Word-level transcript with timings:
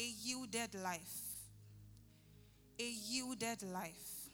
a 0.00 0.12
yielded 0.24 0.74
life. 0.82 1.20
A 2.80 2.90
yielded 3.08 3.62
life. 3.72 4.30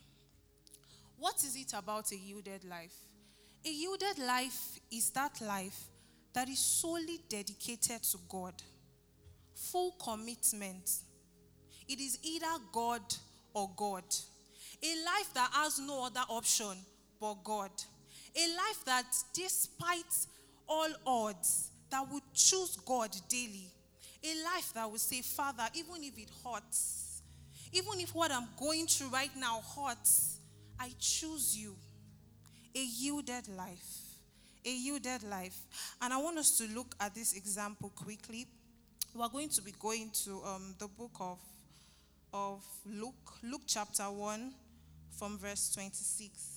What 1.18 1.44
is 1.44 1.56
it 1.56 1.74
about 1.76 2.10
a 2.10 2.16
yielded 2.16 2.64
life? 2.64 2.96
A 3.66 3.70
yielded 3.70 4.18
life 4.18 4.80
is 4.90 5.10
that 5.10 5.42
life 5.42 5.90
that 6.32 6.48
is 6.48 6.58
solely 6.58 7.20
dedicated 7.28 8.02
to 8.02 8.18
God, 8.30 8.54
full 9.70 9.92
commitment. 9.92 10.90
It 11.88 12.00
is 12.00 12.18
either 12.22 12.46
God 12.72 13.02
or 13.52 13.70
God. 13.76 14.04
A 14.82 15.04
life 15.04 15.32
that 15.34 15.50
has 15.52 15.78
no 15.78 16.06
other 16.06 16.24
option 16.28 16.76
but 17.20 17.42
God. 17.44 17.70
A 18.36 18.48
life 18.48 18.84
that, 18.86 19.06
despite 19.32 20.26
all 20.68 20.88
odds, 21.06 21.70
that 21.90 22.06
would 22.10 22.22
choose 22.32 22.76
God 22.84 23.10
daily. 23.28 23.68
A 24.24 24.34
life 24.44 24.72
that 24.74 24.90
would 24.90 25.00
say, 25.00 25.22
Father, 25.22 25.64
even 25.74 26.02
if 26.02 26.18
it 26.18 26.30
hurts, 26.44 27.22
even 27.72 28.00
if 28.00 28.14
what 28.14 28.32
I'm 28.32 28.48
going 28.58 28.86
through 28.86 29.08
right 29.08 29.30
now 29.36 29.62
hurts, 29.76 30.38
I 30.78 30.90
choose 30.98 31.56
you. 31.56 31.76
A 32.74 32.82
yielded 32.82 33.48
life. 33.48 34.00
A 34.64 34.70
yielded 34.70 35.22
life. 35.24 35.56
And 36.00 36.12
I 36.12 36.16
want 36.16 36.38
us 36.38 36.58
to 36.58 36.66
look 36.74 36.94
at 37.00 37.14
this 37.14 37.34
example 37.34 37.90
quickly. 37.94 38.46
We're 39.14 39.28
going 39.28 39.48
to 39.50 39.62
be 39.62 39.72
going 39.78 40.10
to 40.24 40.42
um, 40.44 40.74
the 40.78 40.88
book 40.88 41.12
of, 41.20 41.38
of 42.32 42.64
Luke, 42.84 43.14
Luke 43.42 43.62
chapter 43.66 44.04
1, 44.04 44.52
from 45.18 45.38
verse 45.38 45.72
26 45.72 46.54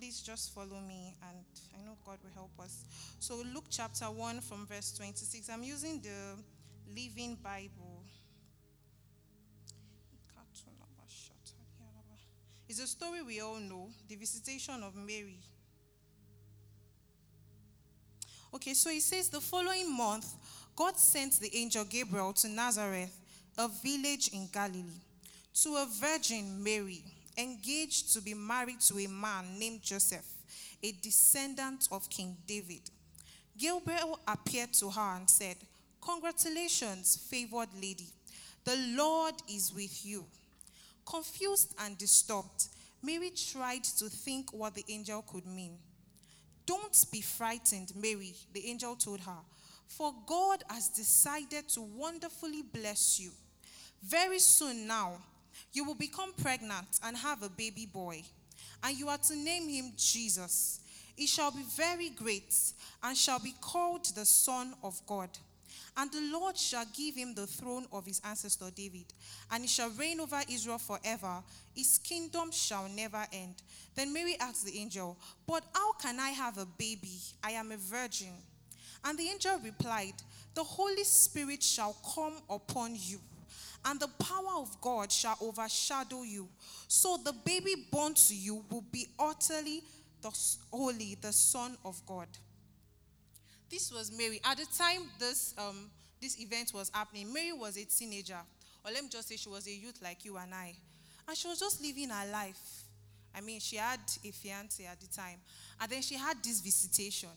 please 0.00 0.22
just 0.22 0.54
follow 0.54 0.80
me 0.88 1.14
and 1.28 1.44
I 1.78 1.84
know 1.84 1.94
God 2.06 2.16
will 2.24 2.32
help 2.34 2.52
us. 2.58 2.84
So, 3.18 3.42
Luke 3.52 3.66
chapter 3.68 4.06
1 4.06 4.40
from 4.40 4.66
verse 4.66 4.92
26. 4.96 5.50
I'm 5.50 5.62
using 5.62 6.00
the 6.00 6.38
Living 6.88 7.36
Bible. 7.42 8.02
It's 12.66 12.80
a 12.80 12.86
story 12.86 13.20
we 13.20 13.40
all 13.40 13.58
know 13.58 13.90
the 14.08 14.16
visitation 14.16 14.82
of 14.82 14.94
Mary. 14.94 15.36
Okay, 18.54 18.72
so 18.74 18.90
it 18.90 19.02
says 19.02 19.28
the 19.28 19.40
following 19.40 19.94
month, 19.94 20.34
God 20.80 20.96
sent 20.98 21.40
the 21.40 21.54
angel 21.54 21.84
Gabriel 21.84 22.32
to 22.32 22.48
Nazareth, 22.48 23.14
a 23.58 23.68
village 23.68 24.28
in 24.32 24.48
Galilee, 24.50 25.02
to 25.62 25.76
a 25.76 25.86
virgin 26.00 26.64
Mary 26.64 27.04
engaged 27.36 28.14
to 28.14 28.22
be 28.22 28.32
married 28.32 28.80
to 28.80 28.98
a 28.98 29.06
man 29.06 29.58
named 29.58 29.82
Joseph, 29.82 30.24
a 30.82 30.92
descendant 31.02 31.86
of 31.92 32.08
King 32.08 32.34
David. 32.46 32.80
Gabriel 33.58 34.20
appeared 34.26 34.72
to 34.72 34.88
her 34.88 35.16
and 35.16 35.28
said, 35.28 35.56
Congratulations, 36.00 37.28
favored 37.30 37.68
lady. 37.74 38.08
The 38.64 38.78
Lord 38.96 39.34
is 39.52 39.74
with 39.74 40.06
you. 40.06 40.24
Confused 41.04 41.74
and 41.84 41.98
disturbed, 41.98 42.68
Mary 43.02 43.32
tried 43.52 43.84
to 43.84 44.06
think 44.06 44.54
what 44.54 44.74
the 44.74 44.84
angel 44.88 45.26
could 45.30 45.44
mean. 45.44 45.76
Don't 46.64 47.04
be 47.12 47.20
frightened, 47.20 47.92
Mary, 47.94 48.32
the 48.54 48.66
angel 48.66 48.96
told 48.96 49.20
her, 49.20 49.40
for 49.90 50.14
God 50.24 50.62
has 50.70 50.88
decided 50.88 51.68
to 51.70 51.82
wonderfully 51.82 52.62
bless 52.62 53.18
you. 53.18 53.30
Very 54.02 54.38
soon 54.38 54.86
now, 54.86 55.14
you 55.72 55.84
will 55.84 55.96
become 55.96 56.32
pregnant 56.40 57.00
and 57.02 57.16
have 57.16 57.42
a 57.42 57.48
baby 57.48 57.86
boy, 57.86 58.22
and 58.84 58.96
you 58.96 59.08
are 59.08 59.18
to 59.18 59.36
name 59.36 59.68
him 59.68 59.92
Jesus. 59.96 60.80
He 61.16 61.26
shall 61.26 61.50
be 61.50 61.64
very 61.76 62.08
great 62.08 62.54
and 63.02 63.16
shall 63.16 63.40
be 63.40 63.54
called 63.60 64.06
the 64.14 64.24
Son 64.24 64.74
of 64.82 65.00
God. 65.06 65.28
And 65.96 66.10
the 66.12 66.30
Lord 66.32 66.56
shall 66.56 66.86
give 66.96 67.16
him 67.16 67.34
the 67.34 67.48
throne 67.48 67.86
of 67.92 68.06
his 68.06 68.22
ancestor 68.24 68.70
David, 68.74 69.06
and 69.50 69.62
he 69.64 69.68
shall 69.68 69.90
reign 69.90 70.20
over 70.20 70.40
Israel 70.48 70.78
forever. 70.78 71.42
His 71.74 71.98
kingdom 71.98 72.52
shall 72.52 72.88
never 72.88 73.26
end. 73.32 73.56
Then 73.96 74.12
Mary 74.12 74.36
asked 74.40 74.64
the 74.64 74.78
angel, 74.78 75.18
But 75.46 75.64
how 75.74 75.92
can 75.94 76.20
I 76.20 76.30
have 76.30 76.58
a 76.58 76.66
baby? 76.66 77.18
I 77.42 77.50
am 77.52 77.72
a 77.72 77.76
virgin. 77.76 78.32
And 79.04 79.18
the 79.18 79.28
angel 79.28 79.58
replied, 79.62 80.14
The 80.54 80.64
Holy 80.64 81.04
Spirit 81.04 81.62
shall 81.62 81.96
come 82.14 82.34
upon 82.48 82.96
you 82.96 83.20
and 83.84 83.98
the 83.98 84.08
power 84.08 84.58
of 84.58 84.78
God 84.80 85.10
shall 85.10 85.36
overshadow 85.40 86.22
you. 86.22 86.48
So 86.88 87.16
the 87.16 87.32
baby 87.32 87.74
born 87.90 88.14
to 88.14 88.34
you 88.34 88.64
will 88.70 88.84
be 88.92 89.08
utterly 89.18 89.82
the 90.22 90.30
holy, 90.70 91.16
the 91.20 91.32
Son 91.32 91.76
of 91.84 92.00
God. 92.06 92.28
This 93.70 93.92
was 93.92 94.12
Mary. 94.16 94.40
At 94.44 94.58
the 94.58 94.66
time 94.76 95.02
this 95.18 95.54
um, 95.56 95.90
this 96.20 96.38
event 96.40 96.72
was 96.74 96.90
happening, 96.92 97.32
Mary 97.32 97.52
was 97.52 97.76
a 97.78 97.84
teenager, 97.84 98.38
or 98.84 98.92
let 98.92 99.02
me 99.02 99.08
just 99.08 99.28
say 99.28 99.36
she 99.36 99.48
was 99.48 99.66
a 99.66 99.72
youth 99.72 100.00
like 100.02 100.24
you 100.24 100.36
and 100.36 100.52
I, 100.52 100.74
and 101.26 101.36
she 101.36 101.48
was 101.48 101.58
just 101.58 101.80
living 101.80 102.10
her 102.10 102.30
life. 102.30 102.82
I 103.34 103.40
mean, 103.40 103.60
she 103.60 103.76
had 103.76 104.00
a 104.24 104.30
fiance 104.32 104.84
at 104.84 105.00
the 105.00 105.06
time, 105.06 105.38
and 105.80 105.90
then 105.90 106.02
she 106.02 106.16
had 106.16 106.42
this 106.42 106.60
visitation. 106.60 107.30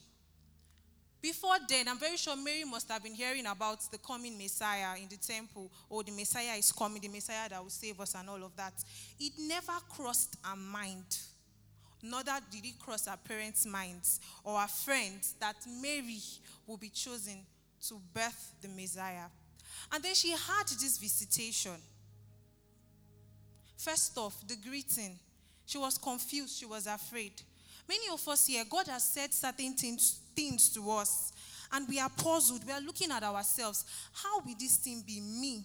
Before 1.23 1.55
then, 1.69 1.87
I'm 1.87 1.97
very 1.97 2.17
sure 2.17 2.35
Mary 2.35 2.65
must 2.65 2.91
have 2.91 3.01
been 3.01 3.15
hearing 3.15 3.45
about 3.45 3.79
the 3.89 3.97
coming 3.97 4.37
Messiah 4.37 4.97
in 5.01 5.07
the 5.07 5.15
temple. 5.15 5.71
Oh, 5.89 6.03
the 6.03 6.11
Messiah 6.11 6.57
is 6.57 6.69
coming, 6.73 7.01
the 7.01 7.07
Messiah 7.07 7.47
that 7.47 7.63
will 7.63 7.69
save 7.69 7.97
us, 8.01 8.13
and 8.13 8.29
all 8.29 8.43
of 8.43 8.53
that. 8.57 8.73
It 9.17 9.31
never 9.39 9.71
crossed 9.87 10.35
her 10.43 10.57
mind, 10.57 11.05
nor 12.01 12.23
did 12.23 12.65
it 12.65 12.77
cross 12.77 13.07
her 13.07 13.15
parents' 13.15 13.65
minds 13.65 14.19
or 14.43 14.59
her 14.59 14.67
friends 14.67 15.35
that 15.39 15.55
Mary 15.81 16.19
will 16.67 16.75
be 16.75 16.89
chosen 16.89 17.37
to 17.87 18.01
birth 18.13 18.51
the 18.61 18.67
Messiah. 18.67 19.27
And 19.93 20.03
then 20.03 20.15
she 20.15 20.31
had 20.31 20.67
this 20.67 20.97
visitation. 20.97 21.79
First 23.77 24.17
off, 24.17 24.45
the 24.45 24.57
greeting. 24.57 25.17
She 25.65 25.77
was 25.77 25.97
confused, 25.97 26.59
she 26.59 26.65
was 26.65 26.85
afraid. 26.85 27.31
Many 27.87 28.09
of 28.11 28.27
us 28.27 28.45
here, 28.45 28.65
God 28.69 28.87
has 28.87 29.03
said 29.05 29.33
certain 29.33 29.73
things, 29.73 30.19
things 30.35 30.69
to 30.73 30.91
us, 30.91 31.31
and 31.71 31.87
we 31.87 31.99
are 31.99 32.09
puzzled. 32.09 32.65
We 32.65 32.73
are 32.73 32.81
looking 32.81 33.11
at 33.11 33.23
ourselves. 33.23 33.85
How 34.13 34.39
will 34.39 34.55
this 34.59 34.77
thing 34.77 35.03
be 35.05 35.21
me? 35.21 35.63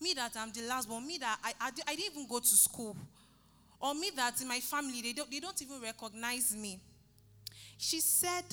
Me 0.00 0.12
that 0.14 0.32
I'm 0.36 0.52
the 0.52 0.62
last 0.62 0.88
one. 0.88 1.06
me 1.06 1.18
that 1.18 1.38
I, 1.42 1.52
I, 1.60 1.70
I 1.86 1.94
didn't 1.94 2.12
even 2.12 2.28
go 2.28 2.38
to 2.38 2.46
school, 2.46 2.96
or 3.80 3.94
me 3.94 4.10
that 4.16 4.40
in 4.40 4.48
my 4.48 4.60
family, 4.60 5.02
they 5.02 5.12
don't, 5.12 5.30
they 5.30 5.40
don't 5.40 5.60
even 5.60 5.80
recognize 5.80 6.54
me. 6.56 6.78
She 7.78 8.00
said, 8.00 8.44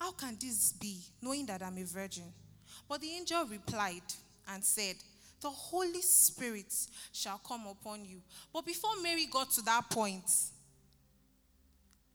How 0.00 0.12
can 0.12 0.36
this 0.40 0.72
be, 0.72 0.98
knowing 1.22 1.46
that 1.46 1.62
I'm 1.62 1.78
a 1.78 1.84
virgin? 1.84 2.24
But 2.88 3.00
the 3.00 3.10
angel 3.10 3.44
replied 3.44 4.02
and 4.48 4.64
said, 4.64 4.96
The 5.40 5.50
Holy 5.50 6.02
Spirit 6.02 6.72
shall 7.12 7.38
come 7.38 7.66
upon 7.66 8.04
you. 8.04 8.20
But 8.52 8.64
before 8.64 8.90
Mary 9.02 9.26
got 9.30 9.50
to 9.52 9.62
that 9.62 9.90
point, 9.90 10.30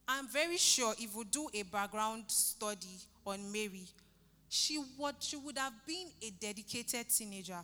I'm 0.06 0.28
very 0.28 0.56
sure 0.58 0.94
if 0.98 1.14
we 1.14 1.24
do 1.24 1.48
a 1.54 1.62
background 1.62 2.24
study 2.28 2.98
on 3.26 3.50
Mary, 3.50 3.84
she 4.48 4.78
would, 4.98 5.14
she 5.18 5.36
would 5.36 5.56
have 5.58 5.72
been 5.86 6.08
a 6.22 6.30
dedicated 6.30 7.08
teenager. 7.08 7.58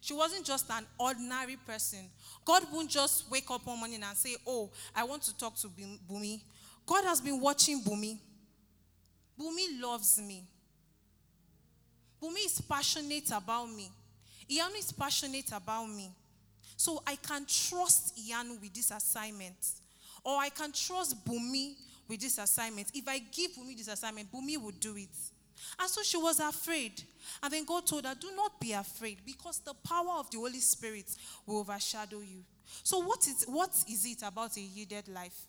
She 0.00 0.12
wasn't 0.12 0.44
just 0.44 0.70
an 0.70 0.84
ordinary 0.98 1.56
person. 1.56 2.00
God 2.44 2.64
won't 2.70 2.90
just 2.90 3.30
wake 3.30 3.50
up 3.50 3.66
one 3.66 3.78
morning 3.78 4.02
and 4.02 4.16
say, 4.16 4.36
Oh, 4.46 4.70
I 4.94 5.04
want 5.04 5.22
to 5.22 5.38
talk 5.38 5.56
to 5.56 5.68
Bumi. 5.68 6.42
God 6.84 7.04
has 7.04 7.20
been 7.22 7.40
watching 7.40 7.80
Bumi. 7.80 8.18
Bumi 9.40 9.80
loves 9.80 10.20
me. 10.20 10.44
Bumi 12.22 12.44
is 12.44 12.60
passionate 12.60 13.30
about 13.30 13.70
me. 13.70 13.90
Iyanu 14.50 14.78
is 14.78 14.92
passionate 14.92 15.50
about 15.52 15.86
me. 15.86 16.10
So 16.76 17.02
I 17.06 17.16
can 17.16 17.46
trust 17.46 18.14
Iyanu 18.18 18.60
with 18.60 18.74
this 18.74 18.90
assignment. 18.90 19.56
Or 20.24 20.38
I 20.38 20.48
can 20.48 20.72
trust 20.72 21.24
Bumi 21.24 21.74
with 22.08 22.20
this 22.20 22.38
assignment. 22.38 22.88
If 22.94 23.06
I 23.06 23.18
give 23.18 23.52
Bumi 23.52 23.76
this 23.76 23.88
assignment, 23.88 24.32
Bumi 24.32 24.56
will 24.56 24.72
do 24.72 24.96
it. 24.96 25.08
And 25.78 25.88
so 25.88 26.02
she 26.02 26.16
was 26.16 26.40
afraid. 26.40 27.02
And 27.42 27.52
then 27.52 27.64
God 27.64 27.86
told 27.86 28.06
her, 28.06 28.14
Do 28.18 28.28
not 28.34 28.60
be 28.60 28.72
afraid 28.72 29.18
because 29.24 29.60
the 29.60 29.74
power 29.74 30.18
of 30.18 30.30
the 30.30 30.38
Holy 30.38 30.60
Spirit 30.60 31.06
will 31.46 31.58
overshadow 31.58 32.20
you. 32.20 32.44
So, 32.82 32.98
what 32.98 33.26
is, 33.26 33.44
what 33.46 33.70
is 33.88 34.06
it 34.06 34.22
about 34.26 34.56
a 34.56 34.60
yielded 34.60 35.08
life? 35.08 35.46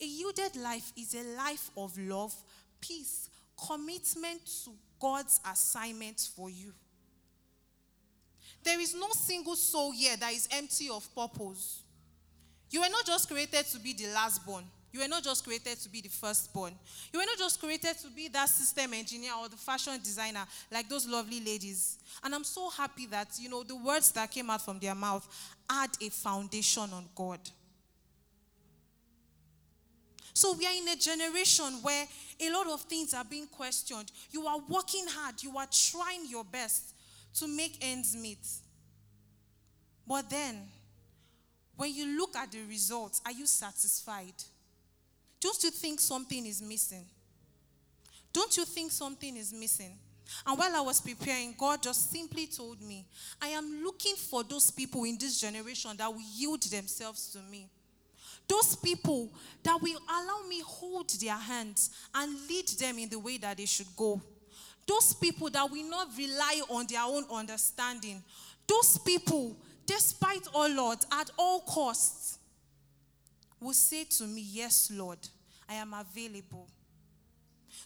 A 0.00 0.04
yielded 0.04 0.56
life 0.56 0.92
is 0.96 1.14
a 1.14 1.22
life 1.36 1.70
of 1.76 1.96
love, 1.98 2.34
peace, 2.80 3.28
commitment 3.66 4.40
to 4.64 4.70
God's 5.00 5.40
assignment 5.50 6.28
for 6.34 6.50
you. 6.50 6.72
There 8.62 8.80
is 8.80 8.94
no 8.94 9.08
single 9.10 9.56
soul 9.56 9.92
here 9.92 10.16
that 10.16 10.32
is 10.32 10.48
empty 10.50 10.88
of 10.88 11.06
purpose. 11.14 11.83
You 12.70 12.80
were 12.80 12.88
not 12.88 13.06
just 13.06 13.28
created 13.28 13.66
to 13.66 13.78
be 13.78 13.92
the 13.92 14.08
last 14.08 14.44
born. 14.44 14.64
You 14.94 15.00
were 15.00 15.08
not 15.08 15.24
just 15.24 15.44
created 15.44 15.76
to 15.80 15.88
be 15.88 16.00
the 16.00 16.08
firstborn. 16.08 16.72
You 17.12 17.18
were 17.18 17.24
not 17.26 17.36
just 17.36 17.58
created 17.58 17.98
to 17.98 18.10
be 18.10 18.28
that 18.28 18.48
system 18.48 18.94
engineer 18.94 19.32
or 19.40 19.48
the 19.48 19.56
fashion 19.56 19.98
designer 20.02 20.44
like 20.70 20.88
those 20.88 21.08
lovely 21.08 21.40
ladies. 21.40 21.98
And 22.22 22.32
I'm 22.32 22.44
so 22.44 22.70
happy 22.70 23.06
that, 23.06 23.26
you 23.40 23.48
know, 23.48 23.64
the 23.64 23.74
words 23.74 24.12
that 24.12 24.30
came 24.30 24.50
out 24.50 24.64
from 24.64 24.78
their 24.78 24.94
mouth 24.94 25.26
had 25.68 25.90
a 26.00 26.10
foundation 26.10 26.84
on 26.92 27.06
God. 27.16 27.40
So 30.32 30.52
we 30.52 30.64
are 30.64 30.72
in 30.72 30.88
a 30.88 30.96
generation 30.96 31.80
where 31.82 32.06
a 32.40 32.50
lot 32.52 32.68
of 32.68 32.82
things 32.82 33.14
are 33.14 33.24
being 33.24 33.48
questioned. 33.48 34.12
You 34.30 34.46
are 34.46 34.60
working 34.68 35.06
hard, 35.08 35.42
you 35.42 35.56
are 35.58 35.66
trying 35.72 36.28
your 36.28 36.44
best 36.44 36.94
to 37.40 37.48
make 37.48 37.78
ends 37.80 38.14
meet. 38.14 38.46
But 40.06 40.30
then, 40.30 40.68
when 41.76 41.94
you 41.94 42.18
look 42.18 42.36
at 42.36 42.52
the 42.52 42.62
results, 42.68 43.20
are 43.24 43.32
you 43.32 43.46
satisfied? 43.46 44.34
Don't 45.40 45.62
you 45.62 45.70
think 45.70 46.00
something 46.00 46.46
is 46.46 46.62
missing? 46.62 47.04
Don't 48.32 48.56
you 48.56 48.64
think 48.64 48.90
something 48.90 49.36
is 49.36 49.52
missing? 49.52 49.98
And 50.46 50.58
while 50.58 50.74
I 50.74 50.80
was 50.80 51.00
preparing, 51.00 51.54
God 51.56 51.82
just 51.82 52.10
simply 52.10 52.46
told 52.46 52.80
me, 52.80 53.06
I 53.40 53.48
am 53.48 53.82
looking 53.84 54.16
for 54.16 54.42
those 54.42 54.70
people 54.70 55.04
in 55.04 55.18
this 55.18 55.40
generation 55.40 55.92
that 55.98 56.12
will 56.12 56.22
yield 56.34 56.62
themselves 56.62 57.28
to 57.32 57.38
me. 57.50 57.68
Those 58.48 58.76
people 58.76 59.32
that 59.62 59.80
will 59.80 59.98
allow 60.08 60.46
me 60.48 60.60
hold 60.60 61.10
their 61.10 61.36
hands 61.36 61.90
and 62.14 62.36
lead 62.48 62.68
them 62.68 62.98
in 62.98 63.08
the 63.08 63.18
way 63.18 63.38
that 63.38 63.56
they 63.56 63.66
should 63.66 63.94
go. 63.96 64.20
Those 64.86 65.14
people 65.14 65.48
that 65.50 65.70
will 65.70 65.88
not 65.88 66.08
rely 66.16 66.60
on 66.68 66.86
their 66.88 67.02
own 67.02 67.24
understanding. 67.30 68.22
Those 68.66 68.98
people, 68.98 69.56
despite 69.86 70.46
all 70.54 70.68
Lord, 70.70 70.98
at 71.12 71.30
all 71.38 71.60
costs, 71.60 72.38
will 73.60 73.72
say 73.72 74.04
to 74.04 74.24
me, 74.24 74.42
Yes, 74.42 74.90
Lord, 74.92 75.18
I 75.68 75.74
am 75.74 75.94
available. 75.94 76.68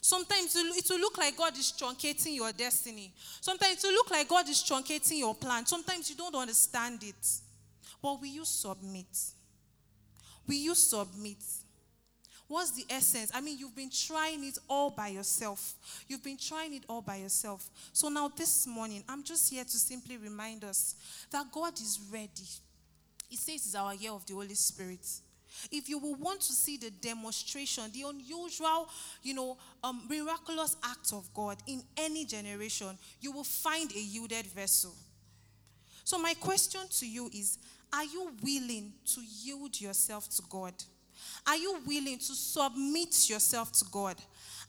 Sometimes 0.01 0.55
it 0.55 0.85
will 0.89 0.99
look 0.99 1.17
like 1.17 1.35
God 1.35 1.57
is 1.57 1.73
truncating 1.77 2.35
your 2.35 2.51
destiny. 2.51 3.11
Sometimes 3.41 3.83
it 3.83 3.87
will 3.87 3.93
look 3.93 4.11
like 4.11 4.27
God 4.27 4.47
is 4.47 4.63
truncating 4.63 5.19
your 5.19 5.35
plan. 5.35 5.65
Sometimes 5.65 6.09
you 6.09 6.15
don't 6.15 6.35
understand 6.35 7.03
it. 7.03 7.27
But 8.01 8.19
will 8.19 8.27
you 8.27 8.45
submit? 8.45 9.07
Will 10.47 10.55
you 10.55 10.75
submit? 10.75 11.37
What's 12.49 12.71
the 12.71 12.83
essence? 12.89 13.31
I 13.31 13.41
mean, 13.41 13.59
you've 13.59 13.75
been 13.75 13.91
trying 13.91 14.43
it 14.43 14.57
all 14.67 14.89
by 14.89 15.09
yourself. 15.09 15.75
You've 16.07 16.23
been 16.23 16.35
trying 16.35 16.73
it 16.73 16.83
all 16.89 17.03
by 17.03 17.17
yourself. 17.17 17.69
So 17.93 18.09
now, 18.09 18.27
this 18.35 18.65
morning, 18.65 19.03
I'm 19.07 19.23
just 19.23 19.51
here 19.51 19.63
to 19.63 19.77
simply 19.77 20.17
remind 20.17 20.63
us 20.63 20.95
that 21.29 21.45
God 21.51 21.75
is 21.75 21.99
ready. 22.11 22.49
He 23.29 23.35
says 23.35 23.67
it's 23.67 23.75
our 23.75 23.93
year 23.93 24.11
of 24.11 24.25
the 24.25 24.33
Holy 24.33 24.55
Spirit. 24.55 25.05
If 25.71 25.89
you 25.89 25.99
will 25.99 26.15
want 26.15 26.41
to 26.41 26.53
see 26.53 26.77
the 26.77 26.89
demonstration, 26.89 27.83
the 27.93 28.09
unusual, 28.09 28.89
you 29.21 29.35
know, 29.35 29.55
um, 29.83 30.01
miraculous 30.09 30.75
act 30.83 31.13
of 31.13 31.31
God 31.35 31.57
in 31.67 31.83
any 31.97 32.25
generation, 32.25 32.97
you 33.21 33.31
will 33.31 33.43
find 33.43 33.91
a 33.91 33.99
yielded 33.99 34.47
vessel. 34.47 34.95
So, 36.03 36.17
my 36.17 36.33
question 36.33 36.81
to 36.97 37.07
you 37.07 37.29
is 37.31 37.59
are 37.93 38.05
you 38.05 38.31
willing 38.41 38.93
to 39.13 39.21
yield 39.43 39.79
yourself 39.79 40.27
to 40.29 40.41
God? 40.49 40.73
Are 41.45 41.57
you 41.57 41.79
willing 41.85 42.17
to 42.17 42.33
submit 42.33 43.29
yourself 43.29 43.71
to 43.73 43.85
God? 43.91 44.15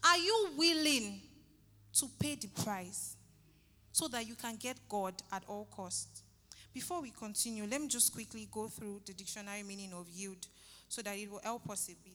Are 0.04 0.18
you 0.18 0.50
willing 0.56 1.20
to 1.94 2.06
pay 2.18 2.36
the 2.36 2.48
price 2.48 3.16
so 3.92 4.08
that 4.08 4.26
you 4.26 4.34
can 4.34 4.56
get 4.56 4.76
God 4.88 5.14
at 5.32 5.42
all 5.46 5.68
costs? 5.70 6.22
Before 6.72 7.02
we 7.02 7.10
continue, 7.10 7.66
let 7.68 7.80
me 7.80 7.88
just 7.88 8.12
quickly 8.12 8.48
go 8.50 8.68
through 8.68 9.02
the 9.04 9.12
dictionary 9.12 9.62
meaning 9.62 9.92
of 9.92 10.08
yield 10.08 10.46
so 10.88 11.02
that 11.02 11.16
it 11.16 11.30
will 11.30 11.40
help 11.42 11.68
us 11.68 11.88
a 11.88 11.94
bit. 12.04 12.14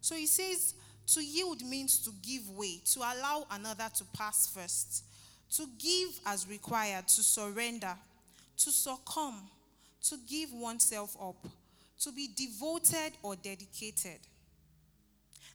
So 0.00 0.14
he 0.14 0.26
says 0.26 0.74
to 1.08 1.24
yield 1.24 1.62
means 1.62 1.98
to 2.00 2.10
give 2.22 2.48
way, 2.50 2.80
to 2.92 3.00
allow 3.00 3.46
another 3.50 3.88
to 3.96 4.04
pass 4.16 4.46
first 4.46 5.04
to 5.50 5.66
give 5.78 6.20
as 6.26 6.48
required, 6.48 7.08
to 7.08 7.22
surrender, 7.22 7.94
to 8.56 8.70
succumb, 8.70 9.48
to 10.04 10.16
give 10.28 10.52
oneself 10.52 11.16
up, 11.20 11.36
to 12.00 12.12
be 12.12 12.28
devoted 12.34 13.12
or 13.22 13.36
dedicated. 13.36 14.18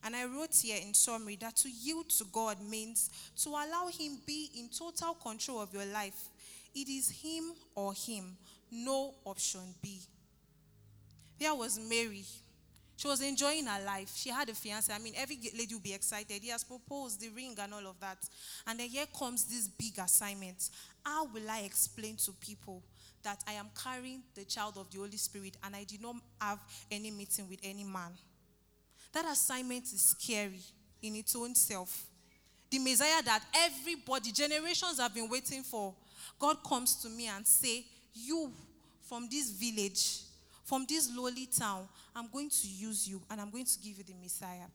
And 0.04 0.16
I 0.16 0.26
wrote 0.26 0.56
here 0.62 0.78
in 0.86 0.94
summary 0.94 1.36
that 1.38 1.56
to 1.58 1.70
yield 1.70 2.10
to 2.12 2.26
God 2.32 2.58
means 2.62 3.10
to 3.42 3.50
allow 3.50 3.88
Him 3.88 4.20
be 4.26 4.52
in 4.58 4.70
total 4.70 5.16
control 5.16 5.62
of 5.62 5.74
your 5.74 5.86
life. 5.86 6.30
It 6.76 6.88
is 6.88 7.10
Him 7.10 7.54
or 7.74 7.94
Him, 7.94 8.38
no 8.72 9.16
option 9.26 9.62
B. 9.82 10.00
There 11.40 11.56
was 11.56 11.80
Mary. 11.80 12.24
She 12.98 13.08
was 13.08 13.22
enjoying 13.22 13.66
her 13.66 13.84
life. 13.84 14.12
She 14.16 14.30
had 14.30 14.48
a 14.48 14.54
fiance. 14.54 14.94
I 14.94 15.00
mean, 15.00 15.14
every 15.18 15.38
lady 15.58 15.74
will 15.74 15.82
be 15.82 15.94
excited. 15.94 16.42
He 16.42 16.50
has 16.50 16.64
proposed 16.64 17.20
the 17.20 17.30
ring 17.30 17.56
and 17.60 17.74
all 17.74 17.88
of 17.88 18.00
that. 18.00 18.18
And 18.68 18.80
then 18.80 18.88
here 18.88 19.06
comes 19.18 19.44
this 19.46 19.68
big 19.68 20.00
assignment. 20.00 20.70
How 21.04 21.26
will 21.26 21.50
I 21.50 21.62
explain 21.62 22.16
to 22.18 22.32
people 22.34 22.82
that 23.26 23.44
I 23.48 23.54
am 23.54 23.68
carrying 23.84 24.22
the 24.34 24.46
child 24.46 24.76
of 24.78 24.90
the 24.90 25.00
Holy 25.00 25.18
Spirit 25.18 25.58
and 25.64 25.76
I 25.76 25.84
did 25.84 26.02
not 26.02 26.16
have 26.40 26.60
any 26.90 27.12
meeting 27.12 27.50
with 27.50 27.60
any 27.64 27.84
man? 27.84 28.12
That 29.12 29.26
assignment 29.26 29.84
is 29.86 30.16
scary 30.18 30.62
in 31.02 31.16
its 31.16 31.36
own 31.36 31.56
self. 31.56 32.06
The 32.70 32.80
Messiah 32.80 33.22
that 33.24 33.44
everybody, 33.56 34.32
generations 34.32 35.00
have 35.00 35.14
been 35.14 35.30
waiting 35.30 35.64
for, 35.64 35.94
God 36.40 36.58
comes 36.64 36.96
to 37.04 37.10
me 37.10 37.28
and 37.28 37.46
say, 37.46 37.86
you 38.14 38.52
from 39.04 39.28
this 39.30 39.52
village, 39.52 40.22
from 40.64 40.86
this 40.88 41.10
lowly 41.16 41.48
town, 41.48 41.88
I'm 42.16 42.28
going 42.32 42.50
to 42.50 42.68
use 42.68 43.08
you 43.08 43.22
and 43.30 43.40
I'm 43.40 43.52
going 43.52 43.66
to 43.66 43.80
give 43.80 43.98
you 43.98 44.04
the 44.04 44.16
Messiah. 44.22 44.68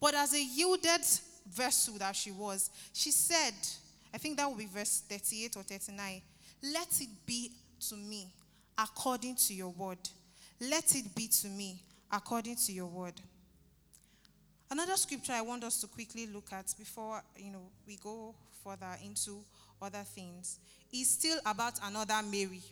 But 0.00 0.14
as 0.14 0.34
a 0.34 0.42
yielded 0.42 1.02
vessel 1.48 1.94
that 1.98 2.14
she 2.14 2.30
was, 2.30 2.70
she 2.92 3.10
said, 3.10 3.54
I 4.14 4.18
think 4.18 4.36
that 4.36 4.48
will 4.48 4.56
be 4.56 4.66
verse 4.66 5.02
38 5.08 5.56
or 5.56 5.62
39, 5.62 6.22
let 6.72 7.00
it 7.00 7.08
be 7.26 7.50
to 7.88 7.96
me 7.96 8.28
according 8.78 9.36
to 9.36 9.54
your 9.54 9.70
word. 9.70 9.98
Let 10.60 10.94
it 10.94 11.14
be 11.14 11.28
to 11.28 11.48
me 11.48 11.80
according 12.10 12.56
to 12.56 12.72
your 12.72 12.86
word. 12.86 13.14
Another 14.70 14.96
scripture 14.96 15.32
I 15.32 15.42
want 15.42 15.64
us 15.64 15.80
to 15.82 15.86
quickly 15.86 16.26
look 16.26 16.52
at 16.52 16.74
before 16.78 17.22
you 17.36 17.52
know 17.52 17.62
we 17.86 17.96
go 17.96 18.34
further 18.64 18.96
into 19.04 19.38
other 19.80 20.02
things 20.02 20.58
is 20.92 21.10
still 21.10 21.38
about 21.46 21.74
another 21.84 22.20
Mary. 22.28 22.62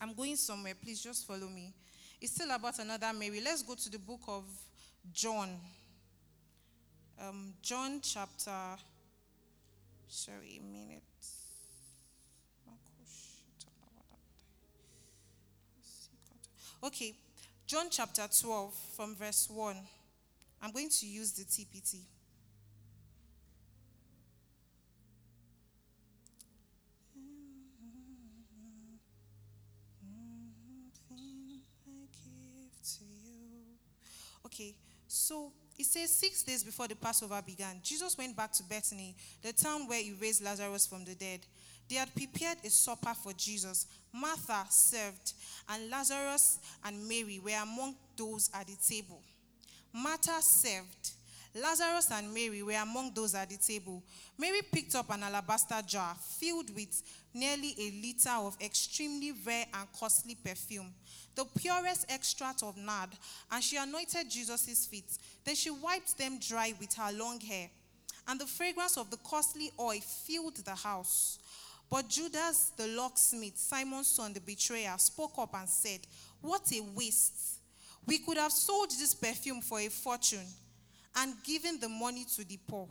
I'm 0.00 0.14
going 0.14 0.36
somewhere. 0.36 0.74
Please 0.80 1.02
just 1.02 1.26
follow 1.26 1.48
me. 1.48 1.72
It's 2.20 2.34
still 2.34 2.50
about 2.50 2.78
another 2.78 3.12
Mary. 3.12 3.40
Let's 3.44 3.62
go 3.62 3.74
to 3.74 3.90
the 3.90 3.98
book 3.98 4.20
of 4.28 4.44
John. 5.12 5.50
Um, 7.20 7.52
John 7.62 8.00
chapter. 8.02 8.52
Sorry, 10.08 10.58
a 10.58 10.62
minute. 10.62 11.02
Okay, 16.82 17.14
John 17.66 17.86
chapter 17.90 18.26
12 18.40 18.74
from 18.96 19.14
verse 19.16 19.50
1. 19.50 19.76
I'm 20.62 20.72
going 20.72 20.88
to 20.88 21.06
use 21.06 21.32
the 21.32 21.44
TPT. 21.44 21.98
Mm-hmm. 27.18 27.58
Mm-hmm. 30.04 31.58
Okay, 34.46 34.74
so 35.06 35.52
it 35.78 35.86
says 35.86 36.12
six 36.12 36.42
days 36.42 36.64
before 36.64 36.88
the 36.88 36.96
Passover 36.96 37.40
began, 37.44 37.80
Jesus 37.82 38.18
went 38.18 38.36
back 38.36 38.52
to 38.52 38.62
Bethany, 38.64 39.14
the 39.42 39.52
town 39.52 39.86
where 39.86 40.02
he 40.02 40.12
raised 40.12 40.42
Lazarus 40.42 40.86
from 40.86 41.04
the 41.04 41.14
dead. 41.14 41.40
They 41.88 41.96
had 41.96 42.14
prepared 42.14 42.58
a 42.64 42.68
supper 42.68 43.14
for 43.14 43.32
Jesus. 43.32 43.86
Martha 44.12 44.64
served, 44.68 45.32
and 45.68 45.88
Lazarus 45.88 46.58
and 46.84 47.08
Mary 47.08 47.40
were 47.42 47.62
among 47.62 47.94
those 48.16 48.50
at 48.52 48.66
the 48.66 48.76
table. 48.76 49.22
Martha 49.92 50.42
served. 50.42 51.12
Lazarus 51.54 52.10
and 52.12 52.32
Mary 52.34 52.62
were 52.62 52.72
among 52.72 53.12
those 53.14 53.34
at 53.34 53.48
the 53.48 53.56
table. 53.56 54.02
Mary 54.36 54.60
picked 54.70 54.94
up 54.94 55.10
an 55.10 55.22
alabaster 55.22 55.80
jar 55.86 56.14
filled 56.38 56.74
with 56.74 57.02
nearly 57.32 57.74
a 57.78 57.90
liter 58.02 58.46
of 58.46 58.56
extremely 58.60 59.32
rare 59.46 59.64
and 59.72 59.88
costly 59.98 60.34
perfume 60.34 60.92
the 61.38 61.44
purest 61.60 62.04
extract 62.08 62.64
of 62.64 62.76
nard, 62.76 63.10
and 63.52 63.62
she 63.62 63.76
anointed 63.76 64.28
Jesus' 64.28 64.86
feet. 64.86 65.06
Then 65.44 65.54
she 65.54 65.70
wiped 65.70 66.18
them 66.18 66.40
dry 66.40 66.74
with 66.80 66.94
her 66.94 67.12
long 67.12 67.38
hair. 67.38 67.68
And 68.26 68.40
the 68.40 68.46
fragrance 68.46 68.96
of 68.96 69.08
the 69.08 69.18
costly 69.18 69.70
oil 69.78 70.00
filled 70.00 70.56
the 70.56 70.74
house. 70.74 71.38
But 71.88 72.08
Judas, 72.08 72.72
the 72.76 72.88
locksmith, 72.88 73.56
Simon's 73.56 74.08
son, 74.08 74.32
the 74.32 74.40
betrayer, 74.40 74.94
spoke 74.98 75.38
up 75.38 75.54
and 75.54 75.68
said, 75.68 76.00
What 76.40 76.72
a 76.72 76.80
waste! 76.96 77.60
We 78.04 78.18
could 78.18 78.36
have 78.36 78.50
sold 78.50 78.90
this 78.90 79.14
perfume 79.14 79.60
for 79.60 79.78
a 79.78 79.88
fortune 79.88 80.46
and 81.14 81.34
given 81.44 81.78
the 81.78 81.88
money 81.88 82.24
to 82.34 82.44
the 82.44 82.58
poor. 82.66 82.88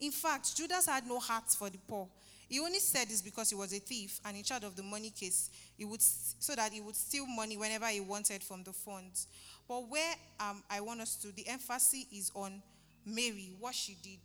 In 0.00 0.12
fact, 0.12 0.56
Judas 0.56 0.86
had 0.86 1.06
no 1.06 1.18
heart 1.18 1.50
for 1.50 1.68
the 1.68 1.78
poor. 1.86 2.08
He 2.54 2.60
only 2.60 2.78
said 2.78 3.08
this 3.08 3.20
because 3.20 3.50
he 3.50 3.56
was 3.56 3.72
a 3.72 3.80
thief 3.80 4.20
and 4.24 4.36
in 4.36 4.44
charge 4.44 4.62
of 4.62 4.76
the 4.76 4.82
money 4.84 5.10
case, 5.10 5.50
he 5.76 5.84
would, 5.84 6.00
so 6.00 6.54
that 6.54 6.72
he 6.72 6.80
would 6.80 6.94
steal 6.94 7.26
money 7.26 7.56
whenever 7.56 7.86
he 7.86 7.98
wanted 7.98 8.44
from 8.44 8.62
the 8.62 8.72
funds. 8.72 9.26
But 9.66 9.90
where 9.90 10.14
um, 10.38 10.62
I 10.70 10.80
want 10.80 11.00
us 11.00 11.16
to, 11.16 11.34
the 11.34 11.48
emphasis 11.48 12.06
is 12.12 12.30
on 12.32 12.62
Mary, 13.04 13.50
what 13.58 13.74
she 13.74 13.96
did. 14.00 14.20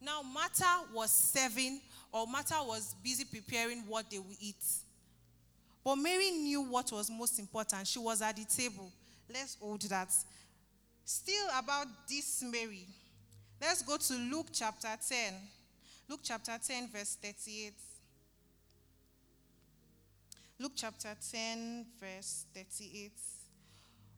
Now, 0.00 0.22
Martha 0.22 0.86
was 0.94 1.10
serving, 1.12 1.82
or 2.12 2.26
Martha 2.26 2.54
was 2.66 2.94
busy 3.04 3.26
preparing 3.26 3.80
what 3.86 4.10
they 4.10 4.20
would 4.20 4.38
eat. 4.40 4.64
But 5.84 5.96
Mary 5.96 6.30
knew 6.30 6.62
what 6.62 6.90
was 6.90 7.10
most 7.10 7.38
important. 7.38 7.86
She 7.86 7.98
was 7.98 8.22
at 8.22 8.36
the 8.36 8.46
table. 8.46 8.90
Let's 9.30 9.58
hold 9.60 9.82
that. 9.82 10.08
Still 11.04 11.46
about 11.58 11.88
this 12.08 12.42
Mary. 12.42 12.86
Let's 13.60 13.82
go 13.82 13.98
to 13.98 14.14
Luke 14.14 14.46
chapter 14.50 14.88
10. 15.06 15.34
Luke 16.10 16.22
chapter 16.24 16.58
10, 16.58 16.88
verse 16.88 17.16
38. 17.22 17.72
Luke 20.58 20.72
chapter 20.74 21.14
10, 21.30 21.86
verse 22.00 22.46
38. 22.52 23.12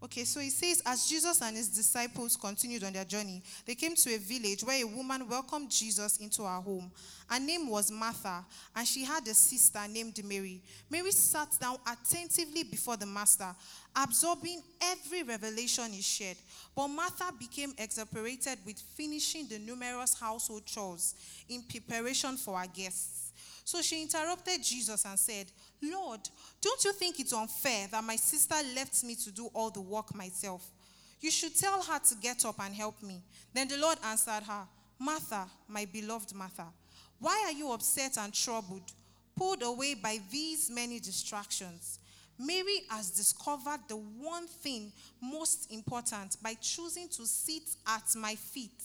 Okay, 0.05 0.25
so 0.25 0.41
it 0.41 0.51
says, 0.51 0.83
as 0.85 1.07
Jesus 1.07 1.41
and 1.43 1.57
his 1.57 1.69
disciples 1.69 2.35
continued 2.35 2.83
on 2.83 2.93
their 2.93 3.05
journey, 3.05 3.41
they 3.65 3.77
came 3.77 3.95
to 3.95 4.13
a 4.13 4.19
village 4.19 4.65
where 4.65 4.83
a 4.83 4.89
woman 4.89 5.29
welcomed 5.29 5.71
Jesus 5.71 6.17
into 6.17 6.43
her 6.43 6.61
home. 6.61 6.91
Her 7.29 7.39
name 7.39 7.71
was 7.71 7.93
Martha, 7.93 8.45
and 8.75 8.85
she 8.87 9.05
had 9.05 9.25
a 9.29 9.35
sister 9.35 9.79
named 9.89 10.21
Mary. 10.25 10.61
Mary 10.91 11.13
sat 11.13 11.57
down 11.61 11.77
attentively 11.87 12.65
before 12.65 12.97
the 12.97 13.07
Master, 13.07 13.55
absorbing 13.95 14.61
every 14.83 15.23
revelation 15.23 15.93
he 15.93 16.03
shared. 16.03 16.37
But 16.75 16.89
Martha 16.89 17.33
became 17.39 17.73
exasperated 17.79 18.59
with 18.67 18.81
finishing 18.97 19.47
the 19.47 19.61
numerous 19.61 20.19
household 20.19 20.67
chores 20.67 21.15
in 21.49 21.63
preparation 21.63 22.37
for 22.37 22.59
her 22.59 22.67
guests. 22.67 23.33
So 23.65 23.81
she 23.81 24.03
interrupted 24.03 24.65
Jesus 24.65 25.05
and 25.07 25.17
said, 25.17 25.47
Lord, 25.83 26.21
don't 26.61 26.85
you 26.85 26.93
think 26.93 27.19
it's 27.19 27.33
unfair 27.33 27.89
that 27.91 28.05
my 28.05 28.17
sister 28.17 28.55
left 28.75 29.03
me 29.03 29.17
to 29.17 29.33
do 29.33 29.51
all 29.53 29.71
the 29.71 29.81
work 29.81 30.15
myself? 30.15 30.71
You 31.21 31.31
should 31.31 31.57
tell 31.57 31.83
her 31.83 31.99
to 31.99 32.15
get 32.17 32.45
up 32.45 32.61
and 32.61 32.75
help 32.75 33.03
me. 33.03 33.23
Then 33.53 33.69
the 33.69 33.79
Lord 33.79 33.99
answered 34.05 34.45
her, 34.47 34.67
Martha, 34.99 35.47
my 35.69 35.85
beloved 35.85 36.35
Martha, 36.35 36.67
why 37.19 37.43
are 37.47 37.53
you 37.53 37.71
upset 37.73 38.17
and 38.19 38.33
troubled, 38.33 38.93
pulled 39.37 39.62
away 39.62 39.95
by 39.95 40.19
these 40.31 40.71
many 40.71 41.01
distractions? 41.01 41.99
Mary 42.39 42.83
has 42.89 43.11
discovered 43.11 43.81
the 43.89 43.97
one 43.97 44.47
thing 44.47 44.93
most 45.21 45.71
important 45.73 46.37
by 46.43 46.55
choosing 46.61 47.09
to 47.09 47.27
sit 47.27 47.62
at 47.87 48.15
my 48.17 48.35
feet. 48.35 48.83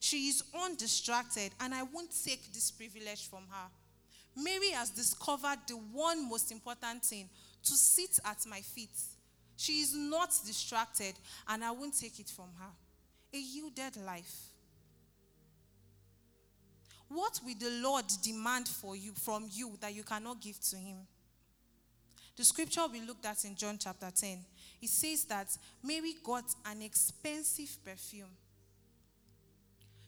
She 0.00 0.28
is 0.28 0.44
undistracted, 0.62 1.52
and 1.60 1.74
I 1.74 1.82
won't 1.82 2.12
take 2.24 2.52
this 2.52 2.70
privilege 2.70 3.28
from 3.28 3.44
her. 3.50 3.68
Mary 4.42 4.70
has 4.70 4.90
discovered 4.90 5.58
the 5.66 5.74
one 5.74 6.28
most 6.28 6.52
important 6.52 7.04
thing 7.04 7.28
to 7.64 7.72
sit 7.72 8.18
at 8.24 8.38
my 8.48 8.60
feet. 8.60 8.90
She 9.56 9.80
is 9.80 9.94
not 9.94 10.30
distracted, 10.46 11.14
and 11.48 11.64
I 11.64 11.72
won't 11.72 11.98
take 11.98 12.20
it 12.20 12.28
from 12.28 12.50
her. 12.58 12.70
A 13.34 13.38
yielded 13.38 13.96
life. 14.04 14.50
What 17.08 17.40
will 17.44 17.54
the 17.58 17.80
Lord 17.82 18.04
demand 18.22 18.68
for 18.68 18.94
you 18.94 19.12
from 19.12 19.48
you 19.52 19.76
that 19.80 19.94
you 19.94 20.04
cannot 20.04 20.40
give 20.40 20.60
to 20.70 20.76
him? 20.76 20.98
The 22.36 22.44
scripture 22.44 22.82
we 22.92 23.00
looked 23.00 23.26
at 23.26 23.44
in 23.44 23.56
John 23.56 23.78
chapter 23.78 24.10
10, 24.14 24.38
it 24.80 24.88
says 24.88 25.24
that 25.24 25.48
Mary 25.82 26.14
got 26.22 26.44
an 26.66 26.82
expensive 26.82 27.76
perfume. 27.84 28.30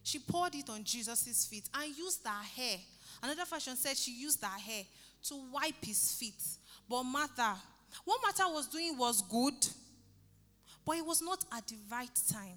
She 0.04 0.20
poured 0.20 0.54
it 0.54 0.70
on 0.70 0.84
Jesus' 0.84 1.46
feet 1.46 1.68
and 1.74 1.96
used 1.96 2.24
her 2.24 2.44
hair 2.56 2.78
Another 3.22 3.44
version 3.44 3.76
said 3.76 3.96
she 3.96 4.12
used 4.12 4.42
her 4.42 4.58
hair 4.58 4.84
to 5.24 5.34
wipe 5.52 5.84
his 5.84 6.12
feet. 6.12 6.42
But 6.88 7.04
Martha, 7.04 7.56
what 8.04 8.20
Martha 8.22 8.44
was 8.52 8.66
doing 8.68 8.96
was 8.96 9.22
good, 9.22 9.66
but 10.86 10.96
it 10.96 11.04
was 11.04 11.22
not 11.22 11.44
at 11.56 11.66
the 11.68 11.76
right 11.90 12.20
time. 12.32 12.56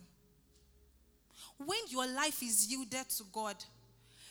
When 1.58 1.80
your 1.90 2.08
life 2.08 2.42
is 2.42 2.72
yielded 2.72 3.10
to 3.10 3.24
God, 3.32 3.56